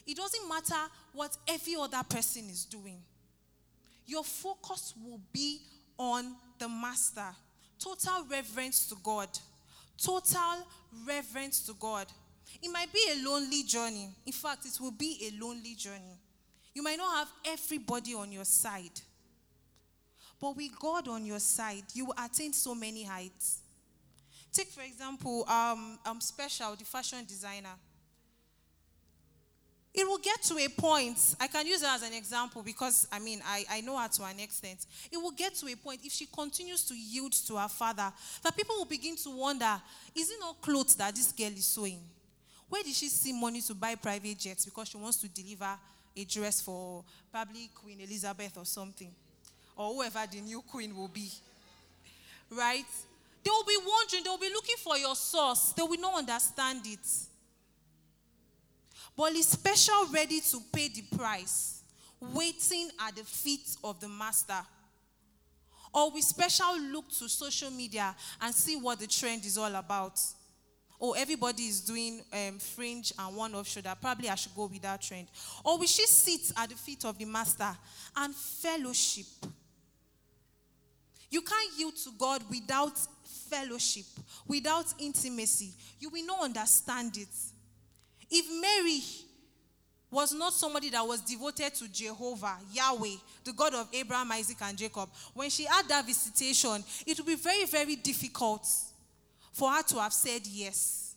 it 0.06 0.16
doesn't 0.16 0.48
matter 0.48 0.90
what 1.12 1.36
every 1.46 1.76
other 1.76 2.02
person 2.08 2.48
is 2.50 2.64
doing. 2.64 2.98
Your 4.06 4.24
focus 4.24 4.94
will 5.04 5.20
be 5.32 5.60
on 5.96 6.34
the 6.58 6.68
Master. 6.68 7.34
Total 7.78 8.24
reverence 8.28 8.88
to 8.88 8.96
God. 9.02 9.28
Total 9.96 10.66
reverence 11.06 11.64
to 11.66 11.74
God. 11.74 12.06
It 12.60 12.70
might 12.70 12.92
be 12.92 13.00
a 13.12 13.28
lonely 13.28 13.62
journey. 13.62 14.10
In 14.26 14.32
fact, 14.32 14.66
it 14.66 14.80
will 14.80 14.90
be 14.90 15.30
a 15.30 15.44
lonely 15.44 15.74
journey. 15.74 16.18
You 16.74 16.82
might 16.82 16.96
not 16.96 17.16
have 17.18 17.28
everybody 17.44 18.14
on 18.14 18.32
your 18.32 18.44
side. 18.44 19.00
But 20.40 20.56
with 20.56 20.78
God 20.78 21.06
on 21.08 21.24
your 21.24 21.38
side, 21.38 21.84
you 21.94 22.06
will 22.06 22.16
attain 22.22 22.52
so 22.52 22.74
many 22.74 23.04
heights. 23.04 23.60
Take, 24.52 24.68
for 24.68 24.82
example, 24.82 25.48
um, 25.48 25.98
um, 26.04 26.20
Special, 26.20 26.74
the 26.74 26.84
fashion 26.84 27.24
designer. 27.26 27.76
It 29.94 30.06
will 30.08 30.18
get 30.18 30.42
to 30.44 30.56
a 30.56 30.68
point, 30.68 31.36
I 31.38 31.48
can 31.48 31.66
use 31.66 31.82
her 31.82 31.94
as 31.94 32.02
an 32.02 32.14
example 32.14 32.62
because, 32.62 33.06
I 33.12 33.18
mean, 33.18 33.42
I, 33.44 33.64
I 33.70 33.80
know 33.82 33.98
her 33.98 34.08
to 34.08 34.24
an 34.24 34.40
extent. 34.40 34.86
It 35.10 35.18
will 35.18 35.32
get 35.32 35.54
to 35.56 35.66
a 35.66 35.76
point, 35.76 36.00
if 36.02 36.12
she 36.12 36.24
continues 36.26 36.82
to 36.84 36.94
yield 36.94 37.32
to 37.46 37.56
her 37.56 37.68
father, 37.68 38.10
that 38.42 38.56
people 38.56 38.74
will 38.76 38.86
begin 38.86 39.16
to 39.16 39.30
wonder 39.30 39.80
is 40.14 40.30
it 40.30 40.40
not 40.40 40.62
clothes 40.62 40.94
that 40.96 41.14
this 41.14 41.30
girl 41.32 41.48
is 41.48 41.66
sewing? 41.66 42.00
Where 42.70 42.82
did 42.82 42.94
she 42.94 43.08
see 43.08 43.34
money 43.34 43.60
to 43.60 43.74
buy 43.74 43.94
private 43.96 44.38
jets 44.38 44.64
because 44.64 44.88
she 44.88 44.96
wants 44.96 45.18
to 45.18 45.28
deliver 45.28 45.78
a 46.16 46.24
dress 46.24 46.60
for 46.60 47.04
probably 47.30 47.70
Queen 47.74 48.00
Elizabeth 48.00 48.56
or 48.56 48.64
something, 48.64 49.10
or 49.76 49.94
whoever 49.94 50.20
the 50.30 50.40
new 50.40 50.60
queen 50.62 50.94
will 50.96 51.08
be. 51.08 51.30
Right? 52.50 52.84
They 53.44 53.50
will 53.50 53.64
be 53.64 53.78
wondering, 53.84 54.22
they 54.22 54.30
will 54.30 54.38
be 54.38 54.52
looking 54.52 54.76
for 54.78 54.96
your 54.96 55.16
source. 55.16 55.72
They 55.72 55.82
will 55.82 56.00
not 56.00 56.18
understand 56.18 56.82
it. 56.84 57.06
But 59.16 59.32
is 59.32 59.48
special 59.48 60.06
ready 60.12 60.40
to 60.40 60.58
pay 60.72 60.88
the 60.88 61.02
price, 61.16 61.82
waiting 62.20 62.90
at 63.06 63.16
the 63.16 63.24
feet 63.24 63.76
of 63.82 64.00
the 64.00 64.08
master. 64.08 64.60
Or 65.94 66.10
we 66.10 66.22
special 66.22 66.78
look 66.80 67.08
to 67.18 67.28
social 67.28 67.70
media 67.70 68.14
and 68.40 68.54
see 68.54 68.76
what 68.76 68.98
the 69.00 69.06
trend 69.06 69.44
is 69.44 69.58
all 69.58 69.74
about 69.74 70.18
oh, 71.02 71.12
everybody 71.12 71.64
is 71.64 71.80
doing 71.80 72.22
um, 72.32 72.58
fringe 72.60 73.12
and 73.18 73.36
one 73.36 73.52
off 73.56 73.66
shoulder. 73.66 73.92
Probably 74.00 74.28
I 74.28 74.36
should 74.36 74.54
go 74.54 74.66
with 74.66 74.80
that 74.82 75.02
trend. 75.02 75.26
Or 75.64 75.76
we 75.76 75.88
should 75.88 76.08
sit 76.08 76.52
at 76.56 76.68
the 76.70 76.76
feet 76.76 77.04
of 77.04 77.18
the 77.18 77.24
master 77.24 77.76
and 78.16 78.32
fellowship. 78.32 79.26
You 81.28 81.40
can't 81.40 81.72
yield 81.76 81.96
to 81.96 82.10
God 82.16 82.42
without 82.48 82.96
fellowship, 83.50 84.04
without 84.46 84.86
intimacy. 85.00 85.72
You 85.98 86.10
will 86.10 86.24
not 86.24 86.44
understand 86.44 87.16
it. 87.16 87.28
If 88.30 88.46
Mary 88.62 89.00
was 90.08 90.32
not 90.32 90.52
somebody 90.52 90.90
that 90.90 91.06
was 91.06 91.20
devoted 91.22 91.74
to 91.74 91.88
Jehovah, 91.88 92.58
Yahweh, 92.70 93.16
the 93.44 93.52
God 93.54 93.74
of 93.74 93.88
Abraham, 93.92 94.30
Isaac, 94.32 94.58
and 94.60 94.78
Jacob, 94.78 95.08
when 95.34 95.50
she 95.50 95.64
had 95.64 95.88
that 95.88 96.06
visitation, 96.06 96.84
it 97.06 97.18
would 97.18 97.26
be 97.26 97.34
very, 97.34 97.64
very 97.64 97.96
difficult 97.96 98.68
for 99.52 99.70
her 99.70 99.82
to 99.82 100.00
have 100.00 100.12
said 100.12 100.46
yes. 100.46 101.14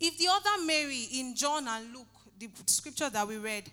If 0.00 0.18
the 0.18 0.28
other 0.28 0.64
Mary 0.66 1.06
in 1.14 1.34
John 1.34 1.66
and 1.68 1.94
Luke, 1.94 2.06
the 2.38 2.48
scripture 2.66 3.08
that 3.08 3.26
we 3.26 3.38
read, 3.38 3.70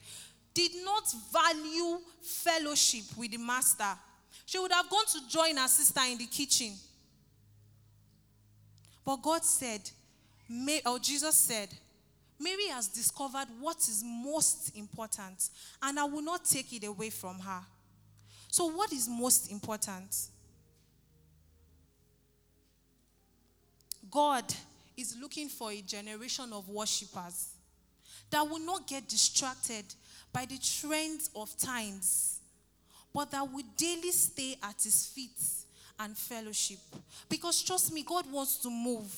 did 0.54 0.72
not 0.84 1.04
value 1.32 2.00
fellowship 2.22 3.04
with 3.18 3.32
the 3.32 3.38
master, 3.38 3.98
she 4.46 4.60
would 4.60 4.72
have 4.72 4.90
gone 4.90 5.06
to 5.06 5.28
join 5.30 5.58
her 5.58 5.68
sister 5.68 6.02
in 6.10 6.18
the 6.18 6.26
kitchen. 6.26 6.74
But 9.04 9.22
God 9.22 9.44
said, 9.44 9.90
or 10.86 11.00
Jesus 11.00 11.36
said, 11.36 11.70
Mary 12.40 12.68
has 12.70 12.88
discovered 12.88 13.48
what 13.60 13.78
is 13.78 14.04
most 14.06 14.76
important, 14.76 15.50
and 15.82 16.00
I 16.00 16.04
will 16.06 16.24
not 16.24 16.46
take 16.46 16.74
it 16.74 16.86
away 16.86 17.10
from 17.10 17.40
her. 17.40 17.62
So, 18.48 18.66
what 18.66 18.92
is 18.92 19.08
most 19.08 19.52
important? 19.52 20.16
God 24.12 24.44
is 24.98 25.16
looking 25.20 25.48
for 25.48 25.72
a 25.72 25.82
generation 25.82 26.52
of 26.54 26.68
worshippers 26.70 27.50
that 28.30 28.48
will 28.48 28.60
not 28.60 28.88
get 28.88 29.08
distracted 29.08 29.86
by 30.32 30.46
the 30.46 30.58
trends 30.58 31.30
of 31.36 31.56
times, 31.58 32.40
but 33.14 33.32
that 33.32 33.52
will 33.52 33.64
daily 33.78 34.12
stay 34.12 34.58
at 34.64 34.82
his 34.84 35.08
feet 35.08 35.40
and 36.00 36.18
fellowship. 36.18 36.80
Because 37.30 37.62
trust 37.62 37.94
me, 37.94 38.04
God 38.04 38.32
wants 38.32 38.58
to 38.58 38.70
move. 38.70 39.14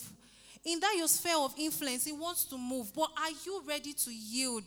In 0.65 0.79
that 0.79 0.95
your 0.97 1.07
sphere 1.07 1.37
of 1.37 1.53
influence, 1.57 2.05
He 2.05 2.13
wants 2.13 2.45
to 2.45 2.57
move. 2.57 2.93
But 2.95 3.09
are 3.17 3.31
you 3.45 3.61
ready 3.67 3.93
to 3.93 4.11
yield? 4.13 4.63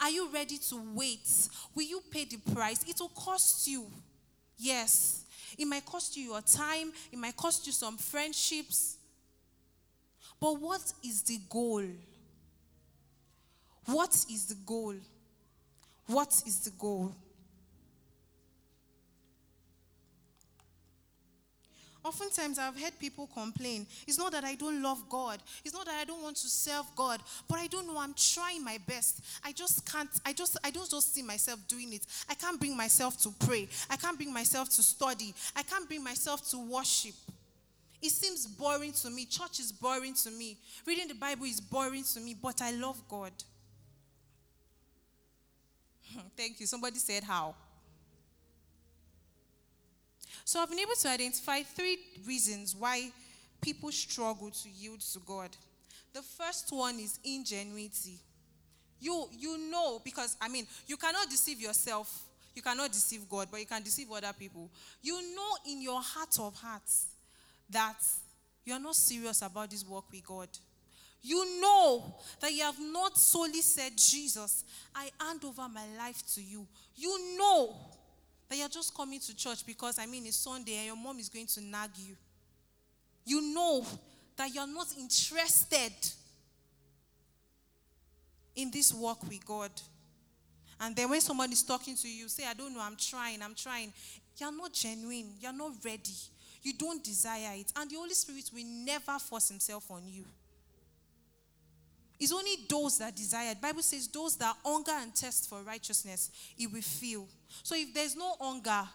Are 0.00 0.10
you 0.10 0.28
ready 0.32 0.58
to 0.70 0.82
wait? 0.94 1.48
Will 1.74 1.84
you 1.84 2.00
pay 2.10 2.24
the 2.24 2.38
price? 2.52 2.84
It 2.88 2.96
will 3.00 3.10
cost 3.10 3.66
you. 3.68 3.86
Yes. 4.56 5.24
It 5.58 5.66
might 5.66 5.84
cost 5.84 6.16
you 6.16 6.24
your 6.24 6.40
time, 6.40 6.92
it 7.10 7.18
might 7.18 7.36
cost 7.36 7.66
you 7.66 7.72
some 7.72 7.96
friendships. 7.96 8.97
But 10.40 10.60
what 10.60 10.92
is 11.04 11.22
the 11.22 11.40
goal? 11.48 11.84
What 13.86 14.14
is 14.30 14.46
the 14.46 14.54
goal? 14.66 14.94
What 16.06 16.42
is 16.46 16.60
the 16.60 16.70
goal? 16.70 17.14
Oftentimes, 22.04 22.58
I've 22.58 22.80
heard 22.80 22.98
people 22.98 23.28
complain. 23.34 23.86
It's 24.06 24.16
not 24.16 24.32
that 24.32 24.44
I 24.44 24.54
don't 24.54 24.82
love 24.82 25.02
God. 25.10 25.42
It's 25.64 25.74
not 25.74 25.84
that 25.84 25.96
I 26.00 26.04
don't 26.04 26.22
want 26.22 26.36
to 26.36 26.48
serve 26.48 26.86
God, 26.96 27.20
but 27.48 27.58
I 27.58 27.66
don't 27.66 27.86
know. 27.86 27.98
I'm 27.98 28.14
trying 28.14 28.64
my 28.64 28.78
best. 28.86 29.22
I 29.44 29.52
just 29.52 29.84
can't. 29.84 30.08
I 30.24 30.32
just. 30.32 30.56
I 30.64 30.70
don't 30.70 30.88
just 30.88 31.14
see 31.14 31.22
myself 31.22 31.60
doing 31.68 31.92
it. 31.92 32.06
I 32.28 32.34
can't 32.34 32.58
bring 32.58 32.76
myself 32.76 33.20
to 33.22 33.34
pray. 33.44 33.68
I 33.90 33.96
can't 33.96 34.16
bring 34.16 34.32
myself 34.32 34.68
to 34.70 34.82
study. 34.82 35.34
I 35.54 35.62
can't 35.62 35.86
bring 35.86 36.02
myself 36.02 36.48
to 36.50 36.58
worship. 36.58 37.14
It 38.00 38.10
seems 38.10 38.46
boring 38.46 38.92
to 38.92 39.10
me. 39.10 39.24
Church 39.26 39.58
is 39.58 39.72
boring 39.72 40.14
to 40.14 40.30
me. 40.30 40.56
Reading 40.86 41.08
the 41.08 41.14
Bible 41.14 41.46
is 41.46 41.60
boring 41.60 42.04
to 42.04 42.20
me, 42.20 42.36
but 42.40 42.62
I 42.62 42.70
love 42.70 43.00
God. 43.08 43.32
Hmm, 46.12 46.20
thank 46.36 46.60
you. 46.60 46.66
Somebody 46.66 46.98
said 46.98 47.24
how. 47.24 47.54
So 50.44 50.60
I've 50.60 50.70
been 50.70 50.78
able 50.78 50.94
to 50.94 51.08
identify 51.10 51.62
three 51.62 51.98
reasons 52.26 52.74
why 52.74 53.10
people 53.60 53.90
struggle 53.90 54.50
to 54.50 54.68
yield 54.70 55.00
to 55.00 55.18
God. 55.26 55.50
The 56.14 56.22
first 56.22 56.72
one 56.72 56.98
is 57.00 57.18
ingenuity. 57.24 58.18
You 59.00 59.28
you 59.38 59.70
know 59.70 60.00
because 60.02 60.36
I 60.40 60.48
mean 60.48 60.66
you 60.86 60.96
cannot 60.96 61.28
deceive 61.28 61.60
yourself. 61.60 62.24
You 62.54 62.62
cannot 62.62 62.92
deceive 62.92 63.28
God, 63.28 63.48
but 63.50 63.60
you 63.60 63.66
can 63.66 63.82
deceive 63.82 64.10
other 64.10 64.32
people. 64.32 64.70
You 65.02 65.20
know 65.34 65.70
in 65.70 65.82
your 65.82 66.00
heart 66.00 66.36
of 66.40 66.54
hearts 66.54 67.08
that 67.70 67.96
you 68.64 68.72
are 68.72 68.80
not 68.80 68.96
serious 68.96 69.42
about 69.42 69.70
this 69.70 69.84
work 69.84 70.04
with 70.10 70.26
God. 70.26 70.48
You 71.22 71.60
know 71.60 72.14
that 72.40 72.52
you 72.52 72.62
have 72.62 72.78
not 72.80 73.18
solely 73.18 73.60
said, 73.60 73.92
Jesus, 73.96 74.64
I 74.94 75.10
hand 75.20 75.44
over 75.44 75.66
my 75.68 75.84
life 75.96 76.22
to 76.34 76.42
you. 76.42 76.66
You 76.94 77.36
know 77.38 77.76
that 78.48 78.56
you're 78.56 78.68
just 78.68 78.96
coming 78.96 79.20
to 79.20 79.36
church 79.36 79.66
because, 79.66 79.98
I 79.98 80.06
mean, 80.06 80.26
it's 80.26 80.36
Sunday 80.36 80.76
and 80.76 80.86
your 80.86 80.96
mom 80.96 81.18
is 81.18 81.28
going 81.28 81.46
to 81.46 81.60
nag 81.60 81.90
you. 81.96 82.16
You 83.24 83.54
know 83.54 83.84
that 84.36 84.54
you're 84.54 84.66
not 84.66 84.86
interested 84.98 85.92
in 88.54 88.70
this 88.70 88.94
walk 88.94 89.22
with 89.28 89.44
God. 89.44 89.70
And 90.80 90.94
then 90.94 91.10
when 91.10 91.20
someone 91.20 91.52
is 91.52 91.62
talking 91.62 91.96
to 91.96 92.08
you, 92.08 92.28
say, 92.28 92.44
I 92.46 92.54
don't 92.54 92.72
know, 92.72 92.80
I'm 92.80 92.96
trying, 92.96 93.42
I'm 93.42 93.54
trying. 93.54 93.92
You're 94.36 94.56
not 94.56 94.72
genuine, 94.72 95.32
you're 95.40 95.52
not 95.52 95.72
ready. 95.84 96.14
You 96.62 96.72
don't 96.74 97.02
desire 97.02 97.54
it. 97.54 97.72
And 97.76 97.90
the 97.90 97.96
Holy 97.96 98.14
Spirit 98.14 98.50
will 98.52 98.64
never 98.64 99.18
force 99.18 99.48
himself 99.48 99.90
on 99.90 100.02
you. 100.06 100.24
It's 102.20 102.32
only 102.32 102.56
those 102.68 102.98
that 102.98 103.14
desire. 103.14 103.54
The 103.54 103.60
Bible 103.60 103.82
says 103.82 104.08
those 104.08 104.36
that 104.36 104.56
hunger 104.64 104.92
and 104.92 105.14
thirst 105.14 105.48
for 105.48 105.62
righteousness, 105.62 106.30
it 106.58 106.70
will 106.72 106.82
feel. 106.82 107.26
So 107.62 107.76
if 107.76 107.94
there's 107.94 108.16
no 108.16 108.34
hunger, 108.40 108.88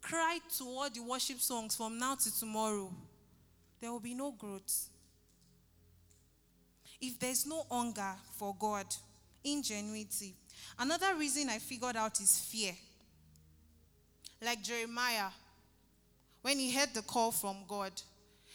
cry 0.00 0.38
to 0.58 0.64
all 0.64 0.88
the 0.88 1.00
worship 1.02 1.40
songs 1.40 1.74
from 1.74 1.98
now 1.98 2.14
to 2.14 2.38
tomorrow. 2.38 2.92
There 3.80 3.90
will 3.90 4.00
be 4.00 4.14
no 4.14 4.32
growth. 4.32 4.88
If 7.00 7.18
there's 7.18 7.46
no 7.46 7.64
hunger 7.70 8.14
for 8.36 8.54
God, 8.58 8.86
ingenuity. 9.44 10.34
Another 10.78 11.14
reason 11.16 11.48
I 11.48 11.58
figured 11.58 11.96
out 11.96 12.20
is 12.20 12.38
fear. 12.38 12.72
Like 14.40 14.62
Jeremiah, 14.62 15.30
when 16.48 16.58
he 16.58 16.72
heard 16.72 16.94
the 16.94 17.02
call 17.02 17.30
from 17.30 17.56
God, 17.68 17.92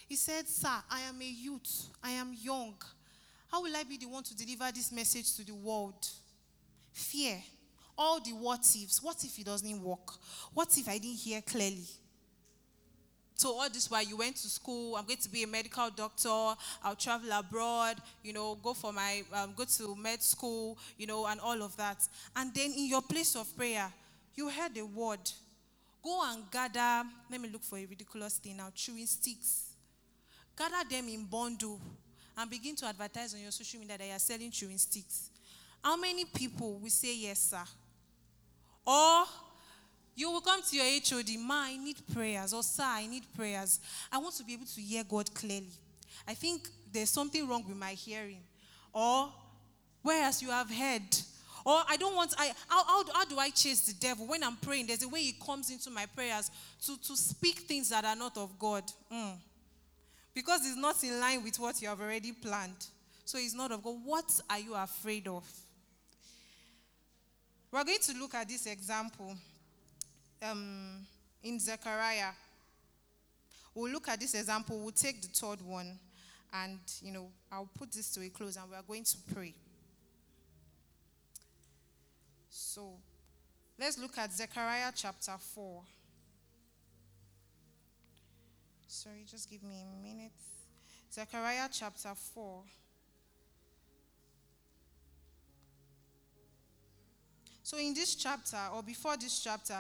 he 0.10 0.16
said, 0.16 0.48
Sir, 0.48 0.68
I 0.90 1.02
am 1.02 1.22
a 1.22 1.26
youth, 1.26 1.90
I 2.04 2.10
am 2.10 2.36
young. 2.42 2.74
How 3.52 3.62
will 3.62 3.76
I 3.76 3.84
be 3.84 3.98
the 3.98 4.08
one 4.08 4.24
to 4.24 4.36
deliver 4.36 4.72
this 4.74 4.92
message 4.92 5.36
to 5.36 5.46
the 5.46 5.54
world? 5.54 6.08
Fear. 6.92 7.38
All 7.96 8.20
the 8.20 8.32
what 8.32 8.62
ifs. 8.62 9.00
What 9.04 9.24
if 9.24 9.38
it 9.38 9.46
doesn't 9.46 9.80
work? 9.80 10.12
What 10.56 10.76
if 10.76 10.90
I 10.90 10.98
didn't 10.98 11.20
hear 11.20 11.40
clearly? 11.44 11.86
So 13.36 13.60
all 13.60 13.70
this 13.70 13.92
while 13.92 14.04
you 14.04 14.18
went 14.18 14.38
to 14.38 14.50
school, 14.50 14.96
I'm 14.96 15.06
going 15.06 15.20
to 15.20 15.30
be 15.30 15.44
a 15.44 15.48
medical 15.48 15.92
doctor. 15.92 16.56
I'll 16.84 16.96
travel 16.98 17.32
abroad, 17.32 17.98
you 18.24 18.34
know, 18.34 18.56
go 18.56 18.74
for 18.74 18.92
my 18.92 19.22
um, 19.32 19.53
go 19.56 19.66
to 19.66 19.96
med 19.96 20.24
school, 20.24 20.79
you 20.98 21.06
know, 21.06 21.27
and 21.27 21.40
all 21.40 21.62
of 21.62 21.77
that. 21.77 21.98
And 22.36 22.51
then 22.56 22.74
in 22.75 22.88
your 22.88 23.03
place 23.03 23.36
of 23.36 23.56
prayer, 23.56 23.94
you 24.34 24.50
heard 24.50 24.75
a 24.79 24.84
word. 24.84 25.29
Go 26.03 26.22
and 26.25 26.44
gather. 26.51 27.07
Let 27.31 27.39
me 27.39 27.50
look 27.50 27.63
for 27.63 27.77
a 27.77 27.85
ridiculous 27.85 28.37
thing 28.37 28.57
now. 28.57 28.70
Chewing 28.75 29.05
sticks. 29.05 29.74
Gather 30.55 30.87
them 30.89 31.07
in 31.07 31.24
bundle 31.25 31.79
and 32.37 32.50
begin 32.50 32.75
to 32.75 32.85
advertise 32.85 33.33
on 33.33 33.42
your 33.42 33.51
social 33.51 33.79
media 33.79 33.98
that 33.98 34.07
you 34.07 34.13
are 34.13 34.20
selling 34.20 34.51
chewing 34.51 34.77
sticks, 34.77 35.29
how 35.83 35.98
many 35.98 36.25
people 36.25 36.79
will 36.81 36.89
say 36.89 37.16
yes, 37.16 37.39
sir? 37.39 37.63
Or 38.85 39.25
you 40.16 40.31
will 40.31 40.42
come 40.42 40.61
to 40.61 40.75
your 40.75 40.85
HOD, 40.85 41.39
ma, 41.39 41.63
I 41.66 41.77
need 41.77 41.98
prayers, 42.13 42.53
or 42.53 42.63
sir, 42.63 42.83
I 42.85 43.07
need 43.07 43.24
prayers. 43.35 43.79
I 44.11 44.18
want 44.18 44.35
to 44.35 44.44
be 44.44 44.53
able 44.53 44.66
to 44.66 44.81
hear 44.81 45.03
God 45.03 45.33
clearly. 45.33 45.72
I 46.27 46.33
think 46.33 46.70
there's 46.92 47.09
something 47.09 47.48
wrong 47.48 47.63
with 47.68 47.77
my 47.77 47.92
hearing. 47.92 48.42
Or 48.94 49.29
whereas 50.01 50.42
you 50.42 50.50
have 50.50 50.70
heard, 50.70 51.01
or 51.66 51.82
I 51.88 51.98
don't 51.98 52.16
want, 52.16 52.34
I, 52.38 52.52
how, 52.68 52.84
how, 52.84 53.04
how, 53.14 53.26
do 53.26 53.38
I 53.40 53.50
chase 53.50 53.82
the 53.82 53.94
devil? 53.94 54.28
When 54.28 54.44
I'm 54.44 54.58
praying, 54.58 54.88
there's 54.88 55.04
a 55.04 55.10
way 55.10 55.22
he 55.22 55.36
comes 55.46 55.70
into 55.72 55.90
my 55.90 56.06
prayers 56.06 56.52
to, 56.86 56.98
to 56.98 57.16
speak 57.16 57.60
things 57.60 57.90
that 57.90 58.04
are 58.04 58.16
not 58.16 58.38
of 58.38 58.58
God. 58.60 58.84
Mm 59.12 59.38
because 60.34 60.66
it's 60.66 60.78
not 60.78 61.02
in 61.04 61.20
line 61.20 61.44
with 61.44 61.60
what 61.60 61.82
you 61.82 61.88
have 61.88 62.02
already 62.02 62.32
planned. 62.32 62.88
So 63.26 63.38
it's 63.38 63.54
not 63.54 63.72
of 63.72 63.84
God. 63.84 63.96
What 64.04 64.40
are 64.50 64.60
you 64.60 64.76
afraid 64.76 65.28
of? 65.28 65.44
We're 67.72 67.84
going 67.84 68.00
to 68.02 68.14
look 68.20 68.36
at 68.36 68.48
this 68.48 68.66
example 68.66 69.36
um, 70.42 71.06
in 71.44 71.60
Zechariah. 71.60 72.32
We'll 73.74 73.92
look 73.92 74.08
at 74.10 74.20
this 74.20 74.34
example. 74.36 74.80
We'll 74.80 74.92
take 74.92 75.22
the 75.22 75.28
third 75.30 75.62
one, 75.62 75.98
and 76.54 76.80
you 77.02 77.12
know, 77.12 77.30
I'll 77.52 77.70
put 77.78 77.92
this 77.92 78.14
to 78.14 78.22
a 78.22 78.30
close, 78.30 78.56
and 78.58 78.70
we 78.70 78.76
are 78.76 78.84
going 78.84 79.04
to 79.04 79.18
pray. 79.34 79.56
So, 82.74 82.90
let's 83.77 84.00
look 84.00 84.18
at 84.18 84.33
Zechariah 84.33 84.92
chapter 84.96 85.38
four. 85.38 85.83
Sorry, 88.88 89.25
just 89.29 89.48
give 89.48 89.62
me 89.62 89.75
a 89.79 90.03
minute. 90.03 90.31
Zechariah 91.12 91.70
chapter 91.72 92.09
4. 92.16 92.64
So, 97.62 97.77
in 97.77 97.94
this 97.94 98.16
chapter, 98.16 98.57
or 98.74 98.81
before 98.81 99.18
this 99.18 99.40
chapter, 99.40 99.77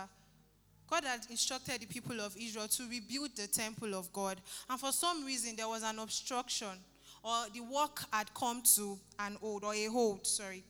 God 0.87 1.03
had 1.03 1.21
instructed 1.31 1.81
the 1.81 1.87
people 1.87 2.21
of 2.21 2.37
Israel 2.37 2.67
to 2.67 2.87
rebuild 2.87 3.35
the 3.35 3.47
temple 3.47 3.95
of 3.95 4.13
God. 4.13 4.39
And 4.69 4.79
for 4.79 4.91
some 4.91 5.25
reason, 5.25 5.55
there 5.55 5.67
was 5.67 5.81
an 5.81 5.97
obstruction, 5.97 6.77
or 7.23 7.45
the 7.53 7.61
work 7.61 8.01
had 8.11 8.31
come 8.35 8.61
to 8.75 8.99
an 9.17 9.37
hold, 9.41 9.63
or 9.63 9.73
a 9.73 9.85
hold, 9.85 10.27
sorry. 10.27 10.63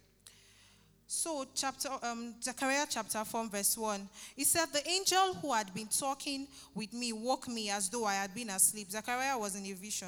So, 1.16 1.46
chapter 1.54 1.90
um, 2.02 2.34
Zechariah 2.42 2.88
chapter 2.90 3.24
4, 3.24 3.46
verse 3.46 3.78
1. 3.78 4.10
He 4.36 4.44
said, 4.44 4.66
The 4.74 4.86
angel 4.90 5.36
who 5.36 5.54
had 5.54 5.72
been 5.72 5.86
talking 5.88 6.48
with 6.74 6.92
me 6.92 7.14
woke 7.14 7.48
me 7.48 7.70
as 7.70 7.88
though 7.88 8.06
I 8.06 8.16
had 8.16 8.34
been 8.34 8.50
asleep. 8.50 8.90
Zechariah 8.90 9.38
was 9.38 9.56
in 9.56 9.64
a 9.64 9.74
vision. 9.74 10.08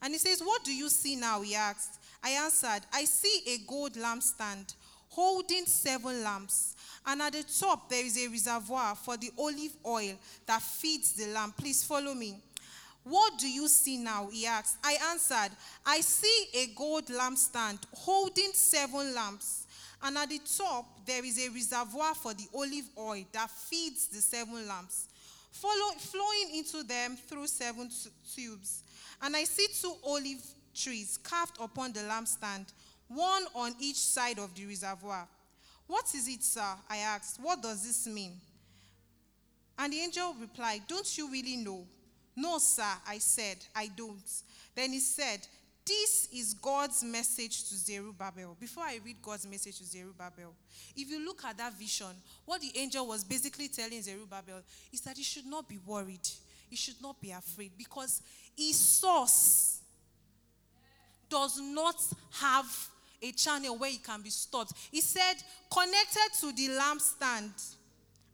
And 0.00 0.12
he 0.12 0.18
says, 0.18 0.40
What 0.40 0.62
do 0.62 0.72
you 0.72 0.88
see 0.90 1.16
now? 1.16 1.42
He 1.42 1.56
asked. 1.56 1.98
I 2.22 2.30
answered, 2.30 2.82
I 2.92 3.04
see 3.04 3.42
a 3.48 3.68
gold 3.68 3.94
lampstand 3.94 4.76
holding 5.08 5.66
seven 5.66 6.22
lamps. 6.22 6.76
And 7.04 7.20
at 7.20 7.32
the 7.32 7.42
top, 7.58 7.90
there 7.90 8.06
is 8.06 8.16
a 8.16 8.28
reservoir 8.28 8.94
for 8.94 9.16
the 9.16 9.32
olive 9.36 9.76
oil 9.84 10.14
that 10.46 10.62
feeds 10.62 11.14
the 11.14 11.26
lamp. 11.32 11.56
Please 11.56 11.82
follow 11.82 12.14
me. 12.14 12.36
What 13.02 13.38
do 13.38 13.50
you 13.50 13.66
see 13.66 13.96
now? 13.96 14.28
He 14.30 14.46
asked. 14.46 14.76
I 14.84 14.98
answered, 15.10 15.50
I 15.84 16.00
see 16.00 16.46
a 16.54 16.66
gold 16.76 17.06
lampstand 17.06 17.80
holding 17.92 18.52
seven 18.52 19.14
lamps. 19.16 19.64
And 20.02 20.16
at 20.16 20.28
the 20.28 20.40
top, 20.56 21.04
there 21.06 21.24
is 21.24 21.38
a 21.38 21.50
reservoir 21.50 22.14
for 22.14 22.32
the 22.34 22.46
olive 22.54 22.88
oil 22.96 23.24
that 23.32 23.50
feeds 23.50 24.06
the 24.06 24.20
seven 24.20 24.66
lamps, 24.68 25.08
follow, 25.50 25.92
flowing 25.98 26.56
into 26.56 26.82
them 26.84 27.16
through 27.28 27.48
seven 27.48 27.90
tubes. 28.34 28.82
And 29.20 29.34
I 29.34 29.44
see 29.44 29.66
two 29.80 29.94
olive 30.04 30.42
trees 30.74 31.18
carved 31.22 31.56
upon 31.60 31.92
the 31.92 32.00
lampstand, 32.00 32.66
one 33.08 33.44
on 33.54 33.74
each 33.80 33.96
side 33.96 34.38
of 34.38 34.54
the 34.54 34.66
reservoir. 34.66 35.26
What 35.88 36.04
is 36.14 36.28
it, 36.28 36.44
sir? 36.44 36.74
I 36.88 36.98
asked. 36.98 37.40
What 37.40 37.62
does 37.62 37.82
this 37.82 38.06
mean? 38.06 38.32
And 39.78 39.92
the 39.92 40.00
angel 40.00 40.34
replied, 40.40 40.82
Don't 40.86 41.16
you 41.16 41.30
really 41.30 41.56
know? 41.56 41.86
No, 42.36 42.58
sir, 42.58 42.84
I 43.06 43.18
said, 43.18 43.56
I 43.74 43.88
don't. 43.96 44.22
Then 44.74 44.92
he 44.92 45.00
said, 45.00 45.40
this 45.88 46.28
is 46.32 46.54
God's 46.54 47.02
message 47.02 47.64
to 47.70 47.74
Zerubbabel. 47.74 48.56
Before 48.60 48.84
I 48.84 49.00
read 49.02 49.16
God's 49.22 49.46
message 49.46 49.78
to 49.78 49.84
Zerubbabel, 49.84 50.54
if 50.94 51.10
you 51.10 51.24
look 51.24 51.42
at 51.44 51.56
that 51.56 51.72
vision, 51.72 52.14
what 52.44 52.60
the 52.60 52.70
angel 52.76 53.06
was 53.06 53.24
basically 53.24 53.68
telling 53.68 54.02
Zerubbabel 54.02 54.60
is 54.92 55.00
that 55.00 55.16
he 55.16 55.22
should 55.22 55.46
not 55.46 55.66
be 55.66 55.78
worried, 55.86 56.28
he 56.68 56.76
should 56.76 57.00
not 57.00 57.18
be 57.20 57.30
afraid, 57.30 57.72
because 57.78 58.20
his 58.54 58.78
source 58.78 59.80
does 61.30 61.58
not 61.58 61.96
have 62.32 62.88
a 63.22 63.32
channel 63.32 63.76
where 63.78 63.90
it 63.90 64.04
can 64.04 64.20
be 64.20 64.30
stored. 64.30 64.68
He 64.92 65.00
said, 65.00 65.34
connected 65.72 66.38
to 66.40 66.52
the 66.52 66.68
lampstand 66.78 67.74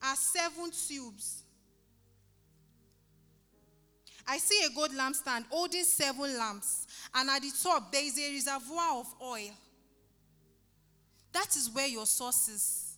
are 0.02 0.16
seven 0.16 0.70
tubes. 0.70 1.43
I 4.26 4.38
see 4.38 4.64
a 4.64 4.74
gold 4.74 4.92
lampstand 4.92 5.44
holding 5.50 5.84
seven 5.84 6.38
lamps, 6.38 6.86
and 7.14 7.28
at 7.28 7.42
the 7.42 7.50
top 7.62 7.92
there 7.92 8.04
is 8.04 8.18
a 8.18 8.32
reservoir 8.32 9.00
of 9.00 9.14
oil. 9.22 9.50
That 11.32 11.48
is 11.56 11.68
where 11.70 11.88
your 11.88 12.06
source 12.06 12.48
is. 12.48 12.96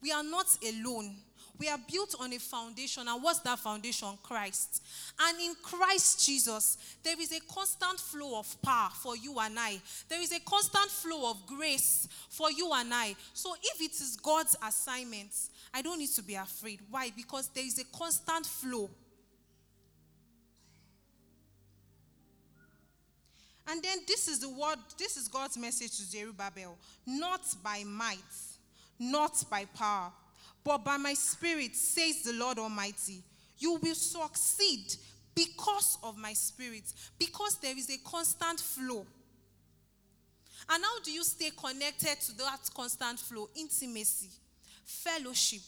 We 0.00 0.10
are 0.10 0.22
not 0.22 0.46
alone. 0.66 1.16
We 1.58 1.68
are 1.68 1.78
built 1.90 2.14
on 2.20 2.32
a 2.32 2.38
foundation. 2.38 3.08
And 3.08 3.22
what's 3.22 3.40
that 3.40 3.58
foundation? 3.58 4.08
Christ. 4.22 4.82
And 5.20 5.40
in 5.40 5.54
Christ 5.60 6.24
Jesus, 6.24 6.78
there 7.02 7.20
is 7.20 7.32
a 7.32 7.40
constant 7.52 7.98
flow 7.98 8.38
of 8.38 8.62
power 8.62 8.90
for 8.94 9.16
you 9.16 9.36
and 9.40 9.58
I. 9.58 9.80
There 10.08 10.20
is 10.20 10.32
a 10.32 10.40
constant 10.40 10.88
flow 10.88 11.30
of 11.30 11.46
grace 11.46 12.08
for 12.30 12.50
you 12.52 12.70
and 12.72 12.94
I. 12.94 13.16
So 13.34 13.54
if 13.60 13.80
it 13.82 13.90
is 13.90 14.16
God's 14.22 14.56
assignment, 14.66 15.32
I 15.74 15.82
don't 15.82 15.98
need 15.98 16.10
to 16.10 16.22
be 16.22 16.36
afraid. 16.36 16.80
Why? 16.90 17.10
Because 17.14 17.48
there 17.48 17.66
is 17.66 17.78
a 17.80 17.84
constant 17.96 18.46
flow. 18.46 18.88
And 23.68 23.82
then 23.82 23.98
this 24.06 24.28
is 24.28 24.40
the 24.40 24.48
word, 24.48 24.78
this 24.98 25.16
is 25.16 25.28
God's 25.28 25.58
message 25.58 25.96
to 25.98 26.02
Zerubbabel. 26.02 26.78
Not 27.06 27.42
by 27.62 27.84
might, 27.84 28.18
not 28.98 29.44
by 29.50 29.66
power, 29.66 30.10
but 30.64 30.84
by 30.84 30.96
my 30.96 31.14
spirit, 31.14 31.76
says 31.76 32.22
the 32.22 32.32
Lord 32.32 32.58
Almighty. 32.58 33.22
You 33.58 33.74
will 33.82 33.94
succeed 33.94 34.94
because 35.34 35.98
of 36.02 36.16
my 36.16 36.32
spirit, 36.32 36.84
because 37.18 37.58
there 37.58 37.76
is 37.76 37.90
a 37.90 37.98
constant 37.98 38.60
flow. 38.60 39.04
And 40.70 40.82
how 40.82 41.00
do 41.00 41.12
you 41.12 41.22
stay 41.22 41.50
connected 41.50 42.20
to 42.26 42.36
that 42.38 42.70
constant 42.74 43.18
flow? 43.18 43.48
Intimacy, 43.54 44.30
fellowship. 44.84 45.60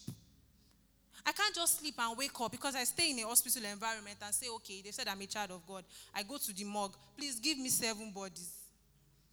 I 1.30 1.32
can't 1.32 1.54
just 1.54 1.78
sleep 1.78 1.94
and 1.96 2.18
wake 2.18 2.40
up 2.40 2.50
because 2.50 2.74
I 2.74 2.82
stay 2.82 3.12
in 3.12 3.20
a 3.20 3.22
hospital 3.22 3.62
environment 3.70 4.16
and 4.20 4.34
say, 4.34 4.48
okay, 4.56 4.82
they 4.84 4.90
said 4.90 5.06
I'm 5.06 5.20
a 5.20 5.26
child 5.26 5.52
of 5.52 5.64
God. 5.64 5.84
I 6.12 6.24
go 6.24 6.38
to 6.38 6.52
the 6.52 6.64
morgue. 6.64 6.96
Please 7.16 7.38
give 7.38 7.56
me 7.56 7.68
seven 7.68 8.10
bodies. 8.10 8.50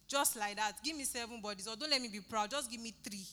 Just 0.06 0.36
like 0.36 0.54
that. 0.54 0.74
Give 0.84 0.96
me 0.96 1.02
seven 1.02 1.40
bodies. 1.40 1.66
Or 1.66 1.74
don't 1.74 1.90
let 1.90 2.00
me 2.00 2.06
be 2.06 2.20
proud. 2.20 2.52
Just 2.52 2.70
give 2.70 2.80
me 2.80 2.94
three. 3.02 3.26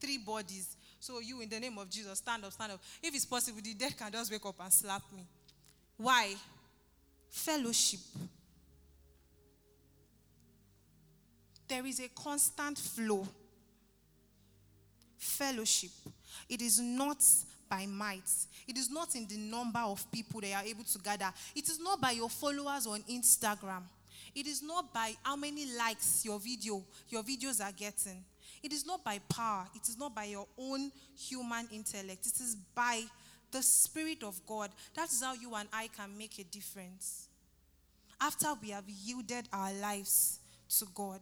Three 0.00 0.16
bodies. 0.16 0.78
So 0.98 1.20
you, 1.20 1.42
in 1.42 1.50
the 1.50 1.60
name 1.60 1.76
of 1.76 1.90
Jesus, 1.90 2.16
stand 2.16 2.42
up, 2.46 2.52
stand 2.52 2.72
up. 2.72 2.80
If 3.02 3.14
it's 3.14 3.26
possible, 3.26 3.60
the 3.62 3.74
dead 3.74 3.94
can 3.98 4.10
just 4.10 4.32
wake 4.32 4.46
up 4.46 4.56
and 4.60 4.72
slap 4.72 5.02
me. 5.14 5.26
Why? 5.98 6.36
Fellowship. 7.28 8.00
There 11.68 11.84
is 11.84 12.00
a 12.00 12.08
constant 12.08 12.78
flow. 12.78 13.28
Fellowship. 15.18 15.90
It 16.48 16.62
is 16.62 16.80
not 16.80 17.22
by 17.68 17.86
might. 17.86 18.30
It 18.66 18.76
is 18.76 18.90
not 18.90 19.14
in 19.14 19.26
the 19.26 19.36
number 19.36 19.80
of 19.80 20.10
people 20.10 20.40
they 20.40 20.52
are 20.52 20.62
able 20.62 20.84
to 20.84 20.98
gather. 20.98 21.32
It 21.54 21.68
is 21.68 21.78
not 21.80 22.00
by 22.00 22.12
your 22.12 22.30
followers 22.30 22.86
on 22.86 23.02
Instagram. 23.02 23.82
It 24.34 24.46
is 24.46 24.62
not 24.62 24.92
by 24.92 25.14
how 25.22 25.36
many 25.36 25.66
likes 25.76 26.24
your 26.24 26.38
video, 26.38 26.84
your 27.08 27.22
videos 27.22 27.64
are 27.64 27.72
getting. 27.72 28.22
It 28.62 28.72
is 28.72 28.86
not 28.86 29.04
by 29.04 29.20
power. 29.28 29.66
It 29.74 29.88
is 29.88 29.98
not 29.98 30.14
by 30.14 30.24
your 30.24 30.46
own 30.58 30.90
human 31.16 31.68
intellect. 31.72 32.26
It 32.26 32.40
is 32.40 32.56
by 32.74 33.02
the 33.52 33.62
Spirit 33.62 34.22
of 34.22 34.40
God. 34.46 34.70
That 34.94 35.08
is 35.08 35.22
how 35.22 35.34
you 35.34 35.54
and 35.54 35.68
I 35.72 35.88
can 35.88 36.16
make 36.16 36.38
a 36.38 36.44
difference. 36.44 37.28
After 38.20 38.48
we 38.60 38.70
have 38.70 38.84
yielded 38.88 39.48
our 39.52 39.72
lives 39.74 40.40
to 40.78 40.86
God. 40.94 41.20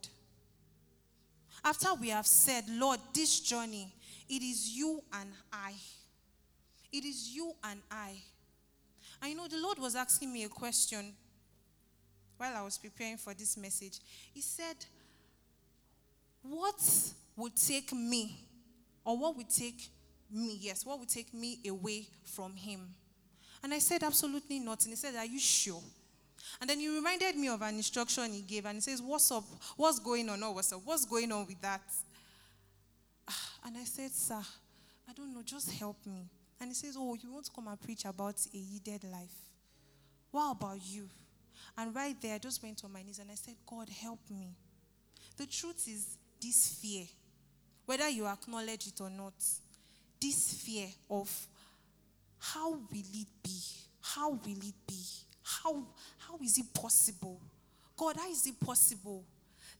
After 1.65 1.95
we 1.95 2.09
have 2.11 2.27
said, 2.27 2.65
Lord, 2.69 3.01
this 3.13 3.41
journey, 3.41 3.93
it 4.29 4.43
is 4.43 4.77
you 4.77 5.03
and 5.13 5.31
I. 5.53 5.73
It 6.95 7.05
is 7.05 7.35
you 7.35 7.53
and 7.65 7.81
I. 7.91 8.13
I 9.21 9.35
know 9.35 9.49
the 9.49 9.61
Lord 9.61 9.81
was 9.81 9.97
asking 9.97 10.33
me 10.33 10.45
a 10.45 10.49
question 10.49 11.13
while 12.37 12.55
I 12.57 12.63
was 12.63 12.79
preparing 12.79 13.17
for 13.17 13.35
this 13.35 13.57
message. 13.57 13.99
He 14.33 14.41
said, 14.41 14.77
What 16.43 16.81
would 17.37 17.57
take 17.57 17.93
me, 17.93 18.47
or 19.05 19.19
what 19.19 19.37
would 19.37 19.51
take 19.51 19.89
me, 20.31 20.57
yes, 20.61 20.87
what 20.87 21.01
would 21.01 21.09
take 21.09 21.35
me 21.35 21.59
away 21.69 22.07
from 22.23 22.55
Him? 22.55 22.89
And 23.65 23.75
I 23.75 23.81
said, 23.81 24.05
Absolutely 24.05 24.61
nothing. 24.61 24.91
He 24.91 24.97
said, 24.97 25.17
Are 25.17 25.27
you 25.27 25.41
sure? 25.41 25.83
And 26.61 26.71
then 26.71 26.79
he 26.79 26.89
reminded 26.89 27.35
me 27.35 27.49
of 27.49 27.61
an 27.63 27.75
instruction 27.75 28.33
he 28.33 28.43
gave, 28.43 28.67
and 28.67 28.77
he 28.77 28.81
says, 28.81 29.03
What's 29.03 29.33
up? 29.33 29.43
What's 29.77 29.99
going 29.99 30.29
on? 30.29 30.41
Oh, 30.45 30.53
what's 30.53 30.73
up? 30.73 30.83
What's 30.85 31.07
going 31.07 31.33
on 31.33 31.45
with 31.45 31.61
that? 31.61 31.83
And 33.67 33.77
I 33.79 33.85
said, 33.85 34.13
Sir, 34.13 34.43
I 35.09 35.13
don't 35.13 35.35
know, 35.35 35.43
just 35.43 35.73
help 35.73 35.97
me. 36.07 36.29
And 36.61 36.71
he 36.71 36.75
says, 36.75 36.97
Oh, 36.99 37.15
you 37.15 37.33
want 37.33 37.47
to 37.47 37.53
come 37.53 37.69
and 37.69 37.81
preach 37.81 38.05
about 38.05 38.37
a 38.53 38.57
yielded 38.57 39.05
life? 39.05 39.35
What 40.31 40.53
about 40.53 40.79
you? 40.85 41.09
And 41.77 41.95
right 41.95 42.17
there, 42.21 42.35
I 42.35 42.39
just 42.39 42.63
went 42.63 42.83
on 42.85 42.93
my 42.93 43.03
knees 43.03 43.19
and 43.19 43.31
I 43.31 43.35
said, 43.35 43.55
God, 43.67 43.89
help 43.89 44.21
me. 44.31 44.55
The 45.37 45.47
truth 45.47 45.89
is, 45.89 46.17
this 46.41 46.79
fear, 46.81 47.05
whether 47.87 48.09
you 48.09 48.27
acknowledge 48.27 48.87
it 48.87 49.01
or 49.01 49.11
not, 49.11 49.35
this 50.21 50.55
fear 50.55 50.87
of 51.11 51.31
how 52.39 52.71
will 52.71 52.79
it 52.93 53.29
be? 53.43 53.59
How 54.01 54.31
will 54.31 54.59
it 54.59 54.75
be? 54.87 55.03
How, 55.43 55.85
how 56.19 56.39
is 56.43 56.59
it 56.59 56.73
possible? 56.75 57.41
God, 57.97 58.17
how 58.17 58.31
is 58.31 58.47
it 58.47 58.59
possible 58.61 59.25